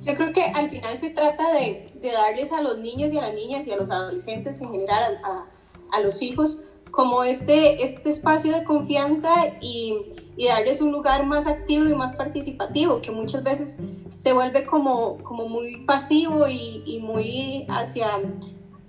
Yo 0.04 0.16
creo 0.16 0.34
que 0.34 0.44
al 0.44 0.70
final 0.70 0.98
se 0.98 1.10
trata 1.10 1.54
de, 1.54 1.92
de, 1.96 2.12
darles 2.12 2.52
a 2.52 2.62
los 2.62 2.80
niños 2.80 3.12
y 3.14 3.18
a 3.18 3.22
las 3.22 3.34
niñas 3.34 3.68
y 3.68 3.72
a 3.72 3.78
los 3.78 3.92
adolescentes 3.92 4.62
en 4.62 4.72
general, 4.72 5.20
a, 5.24 5.46
a 5.92 6.00
los 6.02 6.22
hijos, 6.22 6.64
como 6.92 7.24
este, 7.24 7.84
este 7.84 8.10
espacio 8.10 8.54
de 8.54 8.64
confianza 8.66 9.30
y, 9.62 9.98
y, 10.36 10.48
darles 10.48 10.82
un 10.82 10.92
lugar 10.92 11.26
más 11.26 11.48
activo 11.48 11.86
y 11.86 11.96
más 11.96 12.16
participativo, 12.16 13.02
que 13.02 13.12
muchas 13.12 13.44
veces 13.44 13.80
se 14.12 14.34
vuelve 14.34 14.66
como, 14.66 15.18
como 15.24 15.48
muy 15.48 15.86
pasivo 15.86 16.48
y, 16.48 16.84
y 16.86 17.00
muy 17.00 17.66
hacia 17.70 18.20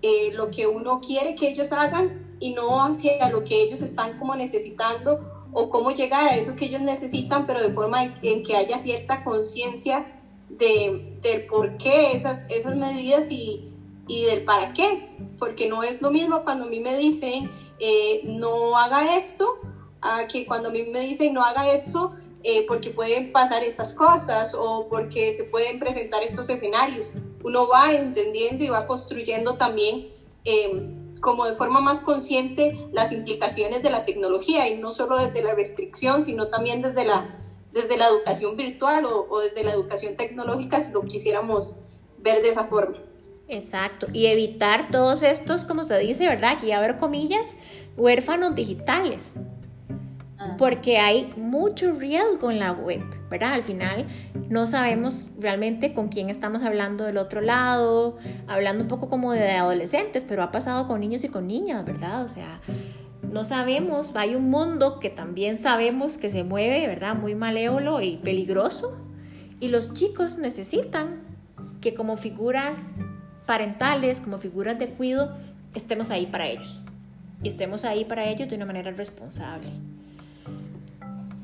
eh, 0.02 0.32
lo 0.32 0.50
que 0.50 0.66
uno 0.66 1.00
quiere 1.00 1.34
que 1.36 1.50
ellos 1.50 1.72
hagan 1.72 2.36
y 2.40 2.54
no 2.54 2.84
hacia 2.84 3.28
lo 3.30 3.44
que 3.44 3.62
ellos 3.62 3.82
están 3.82 4.18
como 4.18 4.34
necesitando 4.34 5.20
o 5.52 5.70
cómo 5.70 5.92
llegar 5.92 6.28
a 6.28 6.34
eso 6.34 6.56
que 6.56 6.64
ellos 6.64 6.80
necesitan, 6.80 7.46
pero 7.46 7.62
de 7.62 7.70
forma 7.70 8.04
en 8.22 8.42
que 8.42 8.56
haya 8.56 8.78
cierta 8.78 9.22
conciencia 9.22 10.06
de, 10.58 11.18
del 11.20 11.46
por 11.46 11.76
qué 11.76 12.12
esas, 12.12 12.46
esas 12.48 12.76
medidas 12.76 13.30
y, 13.30 13.74
y, 14.06 14.24
del 14.24 14.44
para 14.44 14.72
qué, 14.72 15.16
porque 15.38 15.68
no 15.68 15.82
es 15.82 16.02
lo 16.02 16.10
mismo 16.10 16.44
cuando 16.44 16.64
a 16.64 16.68
mí 16.68 16.80
me 16.80 16.96
dicen 16.96 17.50
eh, 17.78 18.22
no 18.24 18.76
haga 18.76 19.16
esto, 19.16 19.58
a 20.00 20.26
que 20.26 20.46
cuando 20.46 20.68
a 20.68 20.72
mí 20.72 20.84
me 20.84 21.00
dicen 21.00 21.32
no 21.34 21.42
haga 21.42 21.72
eso, 21.72 22.14
eh, 22.44 22.64
porque 22.66 22.90
pueden 22.90 23.30
pasar 23.30 23.62
estas 23.62 23.94
cosas 23.94 24.54
o 24.58 24.88
porque 24.88 25.32
se 25.32 25.44
pueden 25.44 25.78
presentar 25.78 26.22
estos 26.22 26.48
escenarios. 26.50 27.12
Uno 27.44 27.68
va 27.68 27.92
entendiendo 27.92 28.64
y 28.64 28.68
va 28.68 28.86
construyendo 28.86 29.56
también 29.56 30.08
eh, 30.44 30.96
como 31.20 31.44
de 31.44 31.54
forma 31.54 31.80
más 31.80 32.00
consciente 32.00 32.88
las 32.92 33.12
implicaciones 33.12 33.82
de 33.82 33.90
la 33.90 34.04
tecnología 34.04 34.68
y 34.68 34.76
no 34.76 34.90
solo 34.90 35.16
desde 35.18 35.42
la 35.42 35.54
restricción, 35.54 36.20
sino 36.20 36.48
también 36.48 36.82
desde 36.82 37.04
la 37.04 37.38
desde 37.72 37.96
la 37.96 38.08
educación 38.08 38.56
virtual 38.56 39.04
o, 39.06 39.40
desde 39.40 39.64
la 39.64 39.72
educación 39.72 40.16
tecnológica 40.16 40.80
si 40.80 40.92
lo 40.92 41.02
quisiéramos 41.02 41.78
ver 42.18 42.42
de 42.42 42.50
esa 42.50 42.64
forma. 42.64 42.98
Exacto, 43.48 44.06
y 44.12 44.26
evitar 44.26 44.90
todos 44.90 45.22
estos, 45.22 45.64
como 45.64 45.84
se 45.84 45.98
dice, 45.98 46.26
¿verdad? 46.26 46.54
Aquí 46.56 46.66
ver 46.66 46.96
comillas, 46.96 47.54
huérfanos 47.96 48.54
digitales. 48.54 49.34
Ah. 50.38 50.56
Porque 50.58 50.98
hay 50.98 51.32
mucho 51.36 51.92
riesgo 51.92 52.50
en 52.50 52.58
la 52.58 52.72
web, 52.72 53.02
¿verdad? 53.30 53.52
Al 53.52 53.62
final 53.62 54.06
no 54.48 54.66
sabemos 54.66 55.26
realmente 55.38 55.92
con 55.92 56.08
quién 56.08 56.30
estamos 56.30 56.62
hablando 56.62 57.04
del 57.04 57.16
otro 57.16 57.40
lado, 57.40 58.16
hablando 58.46 58.84
un 58.84 58.88
poco 58.88 59.08
como 59.08 59.32
de 59.32 59.52
adolescentes, 59.52 60.24
pero 60.24 60.42
ha 60.42 60.50
pasado 60.50 60.88
con 60.88 61.00
niños 61.00 61.24
y 61.24 61.28
con 61.28 61.46
niñas, 61.46 61.84
¿verdad? 61.84 62.24
O 62.24 62.28
sea, 62.28 62.60
no 63.32 63.44
sabemos, 63.44 64.10
hay 64.14 64.34
un 64.34 64.50
mundo 64.50 65.00
que 65.00 65.08
también 65.08 65.56
sabemos 65.56 66.18
que 66.18 66.28
se 66.28 66.44
mueve, 66.44 66.86
¿verdad? 66.86 67.14
Muy 67.14 67.34
malévolo 67.34 68.02
y 68.02 68.18
peligroso. 68.18 68.98
Y 69.58 69.68
los 69.68 69.94
chicos 69.94 70.36
necesitan 70.36 71.22
que 71.80 71.94
como 71.94 72.16
figuras 72.16 72.90
parentales, 73.46 74.20
como 74.20 74.36
figuras 74.36 74.78
de 74.78 74.88
cuidado, 74.88 75.34
estemos 75.74 76.10
ahí 76.10 76.26
para 76.26 76.46
ellos. 76.46 76.82
Y 77.42 77.48
estemos 77.48 77.84
ahí 77.84 78.04
para 78.04 78.26
ellos 78.26 78.50
de 78.50 78.56
una 78.56 78.66
manera 78.66 78.90
responsable. 78.90 79.70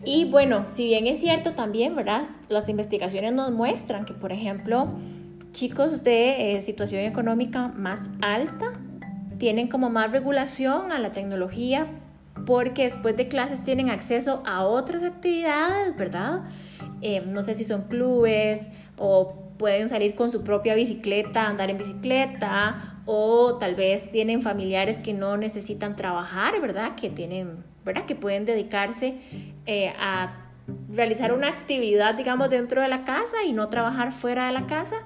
Y 0.05 0.27
bueno, 0.27 0.67
si 0.69 0.85
bien 0.85 1.07
es 1.07 1.21
cierto 1.21 1.55
también, 1.55 1.97
¿verdad? 1.97 2.27
Las 2.51 2.69
investigaciones 2.69 3.33
nos 3.33 3.51
muestran 3.51 4.05
que, 4.05 4.13
por 4.13 4.33
ejemplo, 4.33 4.89
chicos 5.53 6.03
de 6.03 6.57
eh, 6.57 6.61
situación 6.61 7.03
económica 7.03 7.69
más 7.69 8.11
alta 8.21 8.73
tienen 9.39 9.69
como 9.69 9.91
más 9.91 10.13
regulación 10.13 10.93
a 10.93 10.99
la 10.99 11.11
tecnología 11.11 11.87
porque 12.47 12.85
después 12.85 13.17
de 13.17 13.29
clases 13.29 13.63
tienen 13.63 13.91
acceso 13.91 14.43
a 14.47 14.65
otras 14.65 15.03
actividades, 15.03 15.97
¿verdad? 15.97 16.43
Eh, 17.01 17.23
no 17.27 17.43
sé 17.43 17.55
si 17.55 17.65
son 17.65 17.83
clubes 17.83 18.69
o 18.97 19.35
pueden 19.59 19.89
salir 19.89 20.15
con 20.15 20.31
su 20.31 20.45
propia 20.45 20.75
bicicleta, 20.75 21.47
andar 21.47 21.71
en 21.71 21.79
bicicleta 21.79 23.01
o 23.07 23.57
tal 23.59 23.75
vez 23.75 24.11
tienen 24.11 24.43
familiares 24.43 24.99
que 24.99 25.13
no 25.13 25.37
necesitan 25.37 25.97
trabajar, 25.97 26.61
¿verdad? 26.61 26.95
Que 26.95 27.11
tienen, 27.11 27.65
¿verdad? 27.85 28.07
Que 28.07 28.15
pueden 28.15 28.45
dedicarse 28.45 29.15
eh, 29.67 29.93
a 29.99 30.45
realizar 30.91 31.33
una 31.33 31.49
actividad, 31.49 32.15
digamos, 32.15 32.51
dentro 32.51 32.83
de 32.83 32.89
la 32.89 33.05
casa 33.05 33.43
y 33.47 33.53
no 33.53 33.69
trabajar 33.69 34.13
fuera 34.13 34.47
de 34.47 34.53
la 34.53 34.67
casa 34.67 34.97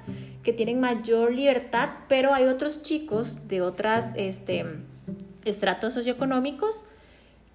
que 0.42 0.52
tienen 0.52 0.80
mayor 0.80 1.32
libertad, 1.32 1.90
pero 2.08 2.34
hay 2.34 2.44
otros 2.44 2.82
chicos 2.82 3.48
de 3.48 3.62
otras 3.62 4.12
este, 4.16 4.64
estratos 5.44 5.94
socioeconómicos 5.94 6.86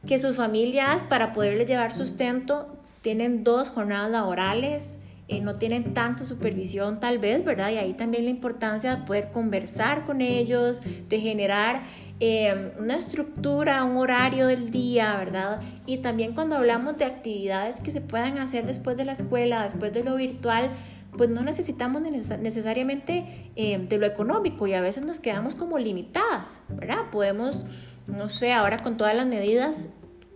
que 0.05 0.19
sus 0.19 0.37
familias 0.37 1.03
para 1.03 1.33
poderles 1.33 1.67
llevar 1.67 1.93
sustento 1.93 2.77
tienen 3.01 3.43
dos 3.43 3.69
jornadas 3.69 4.11
laborales, 4.11 4.99
eh, 5.27 5.41
no 5.41 5.53
tienen 5.53 5.93
tanta 5.93 6.23
supervisión 6.23 7.01
tal 7.01 7.19
vez, 7.19 7.43
¿verdad? 7.43 7.71
Y 7.71 7.77
ahí 7.77 7.93
también 7.93 8.23
la 8.23 8.29
importancia 8.29 8.95
de 8.95 9.05
poder 9.05 9.31
conversar 9.31 10.05
con 10.05 10.21
ellos, 10.21 10.81
de 11.09 11.19
generar 11.19 11.83
eh, 12.21 12.71
una 12.79 12.95
estructura, 12.95 13.83
un 13.83 13.97
horario 13.97 14.47
del 14.47 14.71
día, 14.71 15.15
¿verdad? 15.17 15.59
Y 15.85 15.97
también 15.97 16.33
cuando 16.33 16.55
hablamos 16.55 16.97
de 16.97 17.05
actividades 17.05 17.81
que 17.81 17.91
se 17.91 17.99
puedan 17.99 18.37
hacer 18.37 18.65
después 18.65 18.95
de 18.95 19.03
la 19.03 19.11
escuela, 19.11 19.63
después 19.63 19.91
de 19.91 20.03
lo 20.03 20.15
virtual, 20.15 20.71
pues 21.15 21.29
no 21.29 21.41
necesitamos 21.41 22.01
necesariamente 22.01 23.51
eh, 23.55 23.77
de 23.77 23.97
lo 23.97 24.05
económico 24.05 24.67
y 24.67 24.73
a 24.73 24.81
veces 24.81 25.05
nos 25.05 25.19
quedamos 25.19 25.55
como 25.55 25.77
limitadas, 25.77 26.61
¿verdad? 26.69 27.09
Podemos, 27.11 27.65
no 28.07 28.29
sé, 28.29 28.53
ahora 28.53 28.77
con 28.77 28.97
todas 28.97 29.15
las 29.15 29.25
medidas 29.25 29.87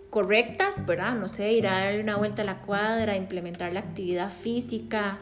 correctas, 0.10 0.86
¿verdad? 0.86 1.16
No 1.16 1.28
sé, 1.28 1.52
ir 1.54 1.68
a 1.68 1.84
darle 1.84 2.02
una 2.02 2.18
vuelta 2.18 2.42
a 2.42 2.46
la 2.46 2.62
cuadra, 2.62 3.16
implementar 3.16 3.74
la 3.74 3.80
actividad 3.80 4.30
física, 4.30 5.20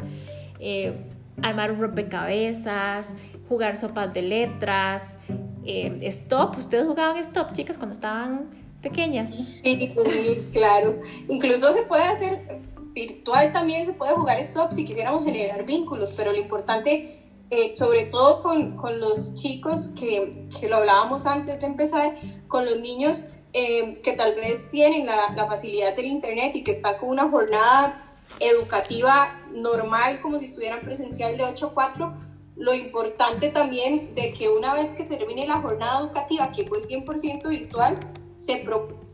eh, 0.60 1.06
armar 1.42 1.72
un 1.72 1.80
rompecabezas, 1.80 3.14
jugar 3.48 3.78
sopas 3.78 4.14
de 4.14 4.22
letras, 4.22 5.18
eh, 5.66 5.98
stop. 6.02 6.58
¿Ustedes 6.58 6.86
jugaban 6.86 7.18
stop, 7.18 7.54
chicas, 7.54 7.78
cuando 7.78 7.94
estaban 7.94 8.50
pequeñas? 8.82 9.48
Claro. 10.52 11.02
Incluso 11.28 11.72
se 11.74 11.84
puede 11.84 12.04
hacer 12.04 12.62
virtual 12.94 13.52
también 13.54 13.86
se 13.86 13.94
puede 13.94 14.14
jugar 14.14 14.40
stop 14.40 14.74
si 14.74 14.86
quisiéramos 14.86 15.26
generar 15.26 15.66
vínculos, 15.66 16.12
pero 16.16 16.32
lo 16.32 16.38
importante, 16.38 17.22
eh, 17.50 17.76
sobre 17.76 18.04
todo 18.06 18.42
con, 18.42 18.76
con 18.76 19.00
los 19.00 19.34
chicos, 19.34 19.90
que, 19.90 20.48
que, 20.60 20.70
lo 20.70 20.78
hablábamos 20.78 21.26
antes 21.26 21.60
de 21.60 21.66
empezar, 21.68 22.16
con 22.48 22.66
los 22.66 22.80
niños 22.80 23.26
eh, 23.52 24.00
que 24.04 24.14
tal 24.14 24.36
vez 24.36 24.70
tienen 24.70 25.08
la, 25.08 25.48
facilidad 25.48 25.96
del 25.96 26.06
Internet 26.06 26.56
y 26.56 26.64
que 26.64 26.72
están 26.72 26.98
con 27.00 27.10
una 27.10 27.30
jornada 27.30 28.06
educativa 28.40 29.42
normal, 29.52 30.22
como 30.22 30.38
si 30.38 30.46
estuvieran 30.46 30.82
presencial 30.82 31.36
de 31.36 31.46
8 31.46 31.66
a 31.66 31.74
4, 31.74 32.14
lo 32.58 32.74
importante 32.76 33.50
también 33.50 34.14
de 34.14 34.34
que 34.34 34.50
una 34.50 34.76
vez 34.76 34.94
que 34.94 35.04
termine 35.04 35.48
la 35.48 35.62
jornada 35.62 36.00
educativa, 36.00 36.52
que 36.52 36.66
fue 36.66 36.78
100% 36.80 37.48
virtual, 37.48 37.98
se 38.36 38.58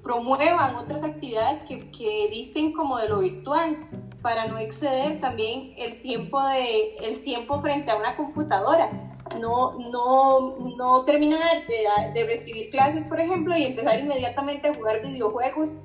promuevan 0.05 0.75
otras 0.75 1.03
actividades 1.03 1.63
que, 1.63 1.89
que 1.89 2.29
dicen 2.29 2.71
como 2.73 2.99
de 2.99 3.09
lo 3.09 3.19
virtual, 3.19 3.79
para 4.21 4.47
no 4.47 4.59
exceder 4.59 5.19
también 5.19 5.73
el 5.77 5.99
tiempo, 5.99 6.41
de, 6.47 6.95
el 6.97 7.23
tiempo 7.23 7.59
frente 7.59 7.89
a 7.89 7.97
una 7.97 8.15
computadora. 8.15 9.17
No, 9.39 9.79
no, 9.79 10.57
no 10.77 11.03
terminar 11.05 11.65
de, 11.67 12.13
de 12.13 12.25
recibir 12.27 12.69
clases, 12.69 13.05
por 13.05 13.19
ejemplo, 13.19 13.57
y 13.57 13.63
empezar 13.63 13.99
inmediatamente 13.99 14.67
a 14.67 14.73
jugar 14.75 15.01
videojuegos 15.01 15.77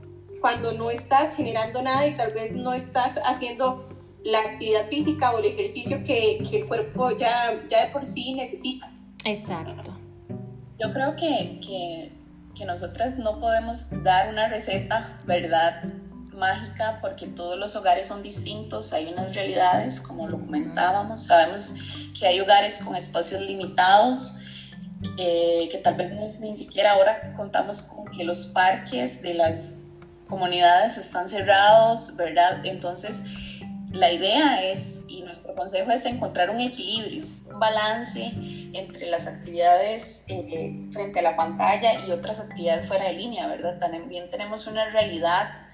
cuando 0.43 0.73
no 0.73 0.91
estás 0.91 1.35
generando 1.35 1.81
nada 1.81 2.07
y 2.07 2.17
tal 2.17 2.33
vez 2.33 2.55
no 2.55 2.75
estás 2.75 3.19
haciendo 3.25 3.89
la 4.23 4.41
actividad 4.41 4.87
física 4.87 5.33
o 5.33 5.39
el 5.39 5.47
ejercicio 5.47 6.05
que, 6.05 6.45
que 6.49 6.59
el 6.59 6.67
cuerpo 6.67 7.11
ya, 7.13 7.63
ya 7.69 7.87
de 7.87 7.93
por 7.93 8.05
sí 8.05 8.35
necesita. 8.35 8.93
Exacto. 9.25 9.97
Yo 10.79 10.93
creo 10.93 11.17
que, 11.17 11.61
que, 11.67 12.20
que 12.61 12.67
nosotras 12.67 13.17
no 13.17 13.41
podemos 13.41 13.87
dar 14.03 14.29
una 14.29 14.47
receta, 14.47 15.19
¿verdad? 15.25 15.83
mágica 16.35 16.99
porque 17.01 17.27
todos 17.27 17.59
los 17.59 17.75
hogares 17.75 18.07
son 18.07 18.23
distintos, 18.23 18.93
hay 18.93 19.07
unas 19.07 19.35
realidades, 19.35 20.01
como 20.01 20.29
lo 20.29 20.39
comentábamos, 20.39 21.25
sabemos 21.25 21.75
que 22.19 22.27
hay 22.27 22.39
hogares 22.39 22.83
con 22.83 22.97
espacios 22.97 23.41
limitados, 23.41 24.37
eh, 25.19 25.69
que 25.73 25.79
tal 25.79 25.95
vez 25.95 26.13
ni, 26.13 26.51
ni, 26.51 26.57
siquiera 26.57 26.93
ahora 26.93 27.33
contamos 27.35 27.81
con 27.81 28.07
que 28.11 28.25
los 28.25 28.47
parques 28.49 29.23
de 29.23 29.35
las 29.35 29.87
comunidades 30.29 30.99
están 30.99 31.31
cerrados, 31.31 32.15
¿verdad? 32.17 32.65
Entonces, 32.65 33.23
la 33.91 34.13
idea 34.13 34.63
es, 34.63 35.01
y 35.09 35.23
nuestro 35.23 35.55
consejo 35.55 35.91
es 35.93 36.05
encontrar 36.05 36.51
un 36.51 36.61
equilibrio, 36.61 37.25
un 37.51 37.59
balance 37.59 38.33
entre 38.73 39.11
las 39.11 39.27
actividades 39.27 40.25
eh, 40.29 40.89
frente 40.93 41.21
a 41.21 41.23
la 41.23 41.37
pantalla 41.37 42.07
y 42.07 42.11
otras 42.11 42.41
actividades 42.41 42.87
fuera 42.87 43.07
de 43.07 43.15
línea, 43.15 43.47
¿verdad? 43.49 43.79
También 43.79 44.31
tenemos 44.31 44.67
una 44.67 44.91
realidad 44.91 45.69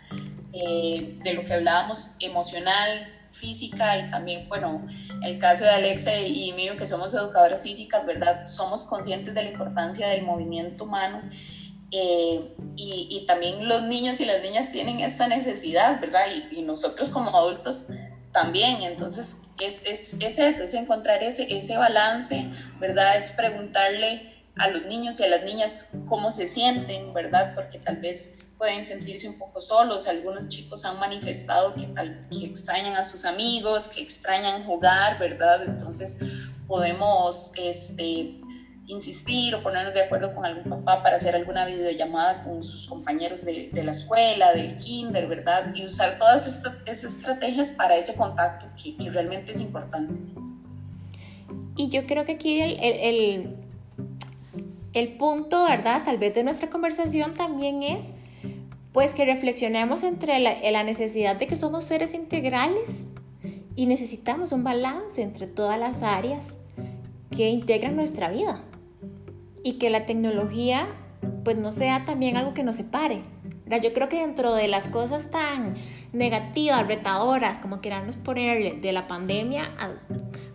eh, 0.52 1.18
de 1.22 1.34
lo 1.34 1.44
que 1.44 1.54
hablábamos 1.54 2.16
emocional, 2.20 3.12
física 3.32 3.98
y 3.98 4.10
también, 4.10 4.48
bueno, 4.48 4.86
el 5.22 5.38
caso 5.38 5.64
de 5.64 5.70
Alexa 5.70 6.18
y 6.18 6.52
mío, 6.52 6.76
que 6.76 6.86
somos 6.86 7.12
educadoras 7.14 7.60
físicas, 7.60 8.06
¿verdad? 8.06 8.46
Somos 8.46 8.86
conscientes 8.86 9.34
de 9.34 9.42
la 9.42 9.50
importancia 9.50 10.08
del 10.08 10.22
movimiento 10.22 10.84
humano 10.84 11.20
eh, 11.92 12.54
y, 12.76 13.24
también 13.26 13.68
los 13.68 13.82
niños 13.84 14.20
y 14.20 14.24
las 14.24 14.42
niñas 14.42 14.72
tienen 14.72 15.00
esta 15.00 15.28
necesidad, 15.28 16.00
¿verdad? 16.00 16.22
Y, 16.50 16.62
nosotros 16.62 17.10
como 17.10 17.36
adultos 17.36 17.88
también. 18.36 18.82
Entonces, 18.82 19.40
es, 19.58 19.82
es, 19.86 20.14
es, 20.20 20.38
eso, 20.38 20.62
es 20.64 20.74
encontrar 20.74 21.22
ese, 21.22 21.46
ese 21.56 21.78
balance, 21.78 22.50
¿verdad? 22.78 23.16
Es 23.16 23.30
preguntarle 23.32 24.34
a 24.58 24.68
los 24.68 24.84
niños 24.84 25.18
y 25.20 25.24
a 25.24 25.28
las 25.28 25.42
niñas 25.42 25.88
cómo 26.06 26.30
se 26.30 26.46
sienten, 26.46 27.14
¿verdad? 27.14 27.54
Porque 27.54 27.78
tal 27.78 27.96
vez 27.96 28.34
pueden 28.58 28.84
sentirse 28.84 29.26
un 29.26 29.38
poco 29.38 29.62
solos. 29.62 30.06
Algunos 30.06 30.50
chicos 30.50 30.84
han 30.84 30.98
manifestado 31.00 31.74
que, 31.74 31.88
que 32.30 32.44
extrañan 32.44 32.96
a 32.96 33.06
sus 33.06 33.24
amigos, 33.24 33.88
que 33.88 34.02
extrañan 34.02 34.64
jugar, 34.64 35.18
¿verdad? 35.18 35.64
Entonces 35.64 36.18
podemos 36.66 37.52
este, 37.56 38.38
insistir 38.88 39.54
o 39.54 39.62
ponernos 39.62 39.94
de 39.94 40.02
acuerdo 40.02 40.32
con 40.34 40.44
algún 40.44 40.64
papá 40.64 41.02
para 41.02 41.16
hacer 41.16 41.34
alguna 41.34 41.66
videollamada 41.66 42.44
con 42.44 42.62
sus 42.62 42.86
compañeros 42.86 43.44
de, 43.44 43.70
la 43.72 43.90
escuela, 43.90 44.52
del 44.52 44.78
kinder, 44.78 45.26
¿verdad? 45.26 45.74
Y 45.74 45.84
usar 45.84 46.18
todas 46.18 46.46
estas, 46.46 47.04
estrategias 47.04 47.70
para 47.70 47.96
ese 47.96 48.14
contacto 48.14 48.66
que, 48.80 49.10
realmente 49.10 49.52
es 49.52 49.60
importante. 49.60 50.14
Y 51.76 51.88
yo 51.88 52.06
creo 52.06 52.24
que 52.24 52.32
aquí 52.32 52.60
el, 52.60 53.56
el 54.92 55.16
punto, 55.16 55.64
¿verdad? 55.64 56.02
Tal 56.04 56.18
vez 56.18 56.34
de 56.34 56.44
nuestra 56.44 56.70
conversación 56.70 57.34
también 57.34 57.82
es 57.82 58.12
pues 58.92 59.12
que 59.12 59.26
reflexionemos 59.26 60.04
entre 60.04 60.38
la, 60.38 60.56
la, 60.70 60.82
necesidad 60.82 61.36
de 61.36 61.46
que 61.46 61.56
somos 61.56 61.84
seres 61.84 62.14
integrales 62.14 63.08
y 63.74 63.84
necesitamos 63.84 64.52
un 64.52 64.64
balance 64.64 65.20
entre 65.20 65.46
todas 65.46 65.78
las 65.78 66.02
áreas 66.02 66.54
que 67.30 67.50
integran 67.50 67.94
nuestra 67.94 68.30
vida 68.30 68.64
y 69.66 69.78
que 69.78 69.90
la 69.90 70.06
tecnología 70.06 70.86
pues 71.42 71.58
no 71.58 71.72
sea 71.72 72.04
también 72.04 72.36
algo 72.36 72.54
que 72.54 72.62
nos 72.62 72.76
separe. 72.76 73.22
Yo 73.82 73.92
creo 73.92 74.08
que 74.08 74.20
dentro 74.20 74.54
de 74.54 74.68
las 74.68 74.86
cosas 74.86 75.28
tan 75.32 75.74
negativas, 76.12 76.86
retadoras, 76.86 77.58
como 77.58 77.80
queramos 77.80 78.14
ponerle, 78.14 78.78
de 78.80 78.92
la 78.92 79.08
pandemia, 79.08 79.72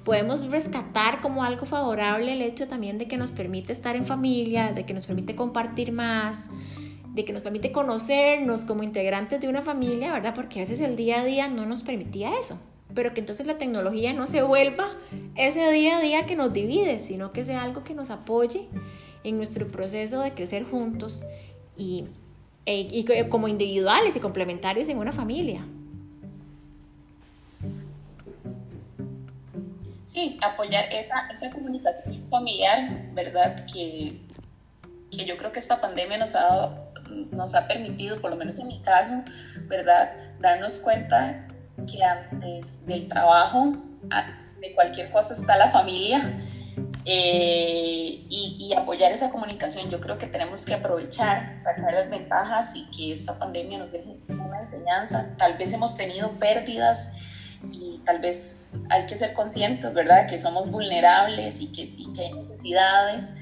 podemos 0.05 0.49
rescatar 0.49 1.19
como 1.19 1.43
algo 1.43 1.65
favorable 1.65 2.31
el 2.31 2.41
hecho 2.41 2.69
también 2.69 2.97
de 2.97 3.09
que 3.09 3.17
nos 3.17 3.31
permite 3.31 3.73
estar 3.73 3.97
en 3.97 4.05
familia, 4.05 4.71
de 4.71 4.85
que 4.85 4.93
nos 4.93 5.05
permite 5.05 5.35
compartir 5.35 5.91
más, 5.91 6.47
de 7.13 7.25
que 7.25 7.33
nos 7.33 7.41
permite 7.41 7.73
conocernos 7.73 8.63
como 8.63 8.81
integrantes 8.81 9.41
de 9.41 9.49
una 9.49 9.61
familia, 9.61 10.13
¿verdad? 10.13 10.33
Porque 10.33 10.59
a 10.59 10.63
veces 10.63 10.79
el 10.79 10.95
día 10.95 11.19
a 11.19 11.25
día 11.25 11.49
no 11.49 11.65
nos 11.65 11.83
permitía 11.83 12.31
eso. 12.39 12.57
Pero 12.93 13.13
que 13.13 13.19
entonces 13.19 13.47
la 13.47 13.57
tecnología 13.57 14.13
no 14.13 14.27
se 14.27 14.41
vuelva 14.41 14.91
ese 15.35 15.71
día 15.71 15.97
a 15.97 16.01
día 16.01 16.25
que 16.25 16.35
nos 16.35 16.51
divide, 16.51 17.01
sino 17.01 17.31
que 17.31 17.45
sea 17.45 17.63
algo 17.63 17.83
que 17.83 17.93
nos 17.93 18.09
apoye 18.09 18.67
en 19.23 19.37
nuestro 19.37 19.67
proceso 19.67 20.21
de 20.21 20.31
crecer 20.31 20.63
juntos 20.63 21.23
y, 21.77 22.05
e, 22.65 22.79
y 22.79 23.05
como 23.29 23.47
individuales 23.47 24.15
y 24.15 24.19
complementarios 24.19 24.87
en 24.89 24.97
una 24.97 25.13
familia. 25.13 25.65
Sí, 30.11 30.37
apoyar 30.41 30.85
esa, 30.91 31.29
esa 31.33 31.49
comunicación 31.49 32.27
familiar, 32.29 33.13
¿verdad? 33.13 33.65
Que, 33.71 34.19
que 35.09 35.25
yo 35.25 35.37
creo 35.37 35.53
que 35.53 35.59
esta 35.59 35.79
pandemia 35.79 36.17
nos 36.17 36.35
ha, 36.35 36.41
dado, 36.41 36.91
nos 37.31 37.55
ha 37.55 37.67
permitido, 37.67 38.19
por 38.19 38.31
lo 38.31 38.35
menos 38.35 38.59
en 38.59 38.67
mi 38.67 38.81
caso, 38.81 39.23
¿verdad? 39.67 40.11
Darnos 40.39 40.79
cuenta 40.79 41.47
que 41.75 42.03
antes 42.03 42.85
del 42.85 43.07
trabajo, 43.07 43.73
de 44.59 44.73
cualquier 44.75 45.09
cosa 45.11 45.33
está 45.33 45.57
la 45.57 45.69
familia 45.69 46.39
eh, 47.05 48.23
y, 48.29 48.73
apoyar 48.77 49.11
esa 49.11 49.29
comunicación. 49.29 49.89
Yo 49.89 49.99
creo 49.99 50.17
que 50.17 50.27
tenemos 50.27 50.65
que 50.65 50.73
aprovechar, 50.73 51.57
sacar 51.61 51.93
las 51.93 52.09
ventajas 52.09 52.75
y 52.75 52.89
que 52.91 53.11
esta 53.11 53.37
pandemia 53.37 53.77
nos 53.77 53.91
deje 53.91 54.19
una 54.29 54.59
enseñanza. 54.59 55.35
Tal 55.37 55.57
vez 55.57 55.73
hemos 55.73 55.97
tenido 55.97 56.31
pérdidas 56.39 57.11
y 57.63 58.01
tal 58.05 58.19
vez 58.19 58.65
hay 58.89 59.05
que 59.07 59.15
ser 59.15 59.33
conscientes, 59.33 59.93
¿verdad?, 59.93 60.27
que 60.27 60.37
somos 60.37 60.69
vulnerables 60.71 61.59
y 61.59 61.71
que, 61.71 61.81
y 61.81 62.13
que 62.13 62.25
hay 62.25 62.33
necesidades. 62.33 63.33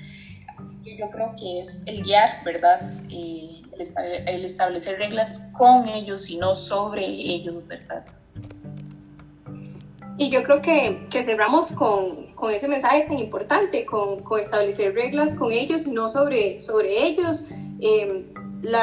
Así 0.58 0.76
que 0.84 0.98
yo 0.98 1.10
creo 1.10 1.36
que 1.40 1.62
es 1.62 1.84
el 1.86 2.04
guiar, 2.04 2.44
¿verdad? 2.44 2.82
Eh, 3.10 3.62
el, 3.78 4.28
el 4.28 4.46
establecer 4.46 4.98
reglas 4.98 5.48
con 5.54 5.88
ellos 5.88 6.30
y 6.30 6.38
no 6.38 6.56
sobre 6.56 7.06
ellos, 7.06 7.66
¿verdad? 7.68 8.06
Y 10.20 10.30
yo 10.30 10.44
creo 10.44 10.62
que, 10.62 11.08
que 11.10 11.24
cerramos 11.24 11.72
con, 11.72 12.34
con, 12.36 12.52
ese 12.52 12.68
mensaje 12.68 13.06
tan 13.08 13.18
importante, 13.18 13.86
con, 13.86 14.20
con, 14.20 14.38
establecer 14.38 14.94
reglas 14.94 15.34
con 15.34 15.54
ellos 15.54 15.88
y 15.88 15.92
no 15.92 16.10
sobre, 16.10 16.60
sobre 16.60 17.08
ellos. 17.08 17.46
Eh, 17.80 18.26
la, 18.62 18.82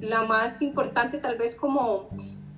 la, 0.00 0.22
más 0.24 0.60
importante, 0.60 1.18
tal 1.18 1.38
vez 1.38 1.54
como 1.54 2.08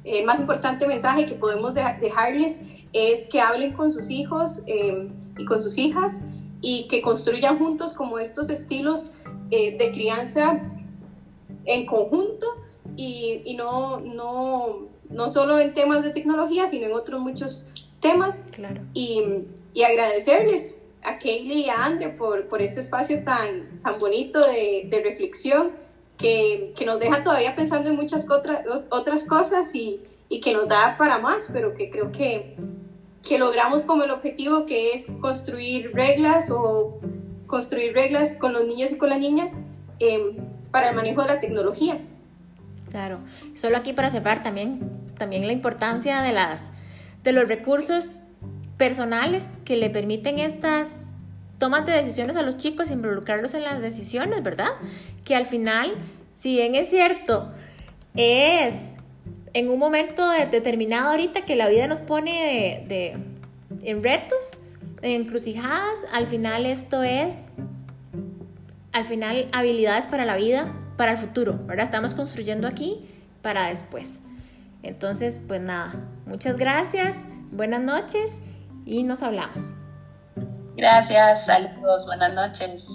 el 0.05 0.25
más 0.25 0.41
importante 0.41 0.87
mensaje 0.87 1.27
que 1.27 1.35
podemos 1.35 1.75
dejarles 1.75 2.63
es 2.95 3.27
que 3.27 3.43
hablen 3.43 3.75
con 3.75 3.93
sus 3.93 4.09
hijos 4.09 4.63
eh, 4.67 5.11
y 5.37 5.45
con 5.45 5.61
sus 5.61 5.77
hijas 5.77 6.23
y 6.63 6.89
que 6.89 7.03
construyan 7.03 7.59
juntos 7.59 7.93
como 7.93 8.19
estos 8.19 8.49
estilos 8.49 9.13
eh, 9.51 9.77
de 9.77 9.91
crianza 9.91 10.63
en 11.67 11.85
conjunto 11.85 12.47
y, 12.97 13.43
y 13.45 13.55
no, 13.55 14.01
no 14.01 14.96
no 15.11 15.29
solo 15.29 15.59
en 15.59 15.75
temas 15.75 16.03
de 16.03 16.11
tecnología, 16.11 16.69
sino 16.69 16.87
en 16.87 16.93
otros 16.93 17.21
muchos 17.21 17.69
temas. 18.01 18.45
Claro. 18.53 18.81
Y, 18.95 19.23
y 19.75 19.83
agradecerles 19.85 20.77
a 21.03 21.19
Kaylee 21.19 21.67
y 21.67 21.71
a 21.71 21.85
Andre 21.85 22.09
por, 22.09 22.49
por 22.49 22.61
este 22.61 22.81
espacio 22.81 23.23
tan, 23.23 23.81
tan 23.81 23.99
bonito 23.99 24.41
de, 24.41 24.89
de 24.91 25.03
reflexión 25.03 25.71
que, 26.19 26.73
que, 26.77 26.85
nos 26.85 26.99
deja 26.99 27.23
todavía 27.23 27.55
pensando 27.55 27.91
en 27.91 27.97
muchas 27.97 28.29
otras, 28.31 28.67
otras 28.91 29.25
cosas 29.25 29.75
y, 29.75 30.01
y, 30.29 30.41
que 30.41 30.53
nos 30.53 30.67
da 30.67 30.97
para 30.99 31.19
más, 31.19 31.51
pero 31.53 31.75
que 31.75 31.91
creo 31.91 32.11
que, 32.11 32.57
que 33.23 33.39
logramos 33.39 33.85
como 33.85 34.03
el 34.03 34.11
objetivo 34.11 34.67
que 34.67 34.93
es 34.93 35.09
construir 35.21 35.93
reglas 35.93 36.51
o 36.51 36.99
construir 37.47 37.93
reglas 37.93 38.37
con 38.37 38.53
los 38.53 38.67
niños 38.67 38.91
y 38.91 38.97
con 38.97 39.11
las 39.11 39.21
niñas 39.21 39.59
eh, 40.01 40.37
para 40.71 40.91
el 40.91 40.97
manejo 40.97 41.23
de 41.23 41.29
la 41.29 41.41
tecnología. 41.41 42.01
Claro, 42.91 43.21
solo 43.55 43.77
aquí 43.77 43.93
para 43.93 44.11
cerrar 44.11 44.43
también 44.43 44.96
también 45.17 45.47
la 45.47 45.53
importancia 45.53 46.23
de, 46.23 46.33
las, 46.33 46.71
de 47.23 47.33
los 47.33 47.49
recursos 47.49 48.21
personales 48.77 49.53
que 49.65 49.77
le 49.77 49.91
permiten 49.91 50.39
estas 50.39 51.09
tomas 51.59 51.87
de 51.87 51.93
decisiones 51.93 52.37
a 52.37 52.43
los 52.43 52.57
chicos, 52.57 52.91
involucrarlos 52.91 53.55
en 53.55 53.63
las 53.63 53.81
decisiones, 53.81 54.43
¿verdad? 54.43 54.71
Que 55.25 55.35
al 55.35 55.47
final, 55.47 55.95
si 56.37 56.57
bien 56.57 56.75
es 56.75 56.91
cierto, 56.91 57.53
es 58.15 58.75
en 59.55 59.71
un 59.71 59.79
momento 59.79 60.29
determinado 60.51 61.11
ahorita 61.11 61.47
que 61.47 61.57
la 61.57 61.69
vida 61.69 61.87
nos 61.87 62.01
pone 62.01 62.85
de, 62.87 63.17
en 63.83 64.03
retos, 64.03 64.59
en 65.01 65.23
encrucijadas, 65.23 66.07
al 66.13 66.27
final 66.27 66.67
esto 66.67 67.03
es, 67.03 67.47
al 68.93 69.05
final, 69.05 69.49
habilidades 69.53 70.07
para 70.07 70.25
la 70.25 70.37
vida, 70.37 70.75
para 70.97 71.13
el 71.13 71.19
futuro, 71.19 71.59
¿verdad? 71.67 71.85
Estamos 71.85 72.15
construyendo 72.15 72.67
aquí 72.67 73.07
para 73.43 73.69
después. 73.69 74.21
Entonces, 74.87 75.41
pues 75.47 75.61
nada, 75.61 75.95
muchas 76.27 76.57
gracias, 76.57 77.27
buenas 77.51 77.83
noches 77.83 78.41
y 78.85 79.03
nos 79.03 79.23
hablamos. 79.23 79.73
Gracias, 80.77 81.47
saludos, 81.47 82.07
buenas 82.07 82.33
noches. 82.35 82.89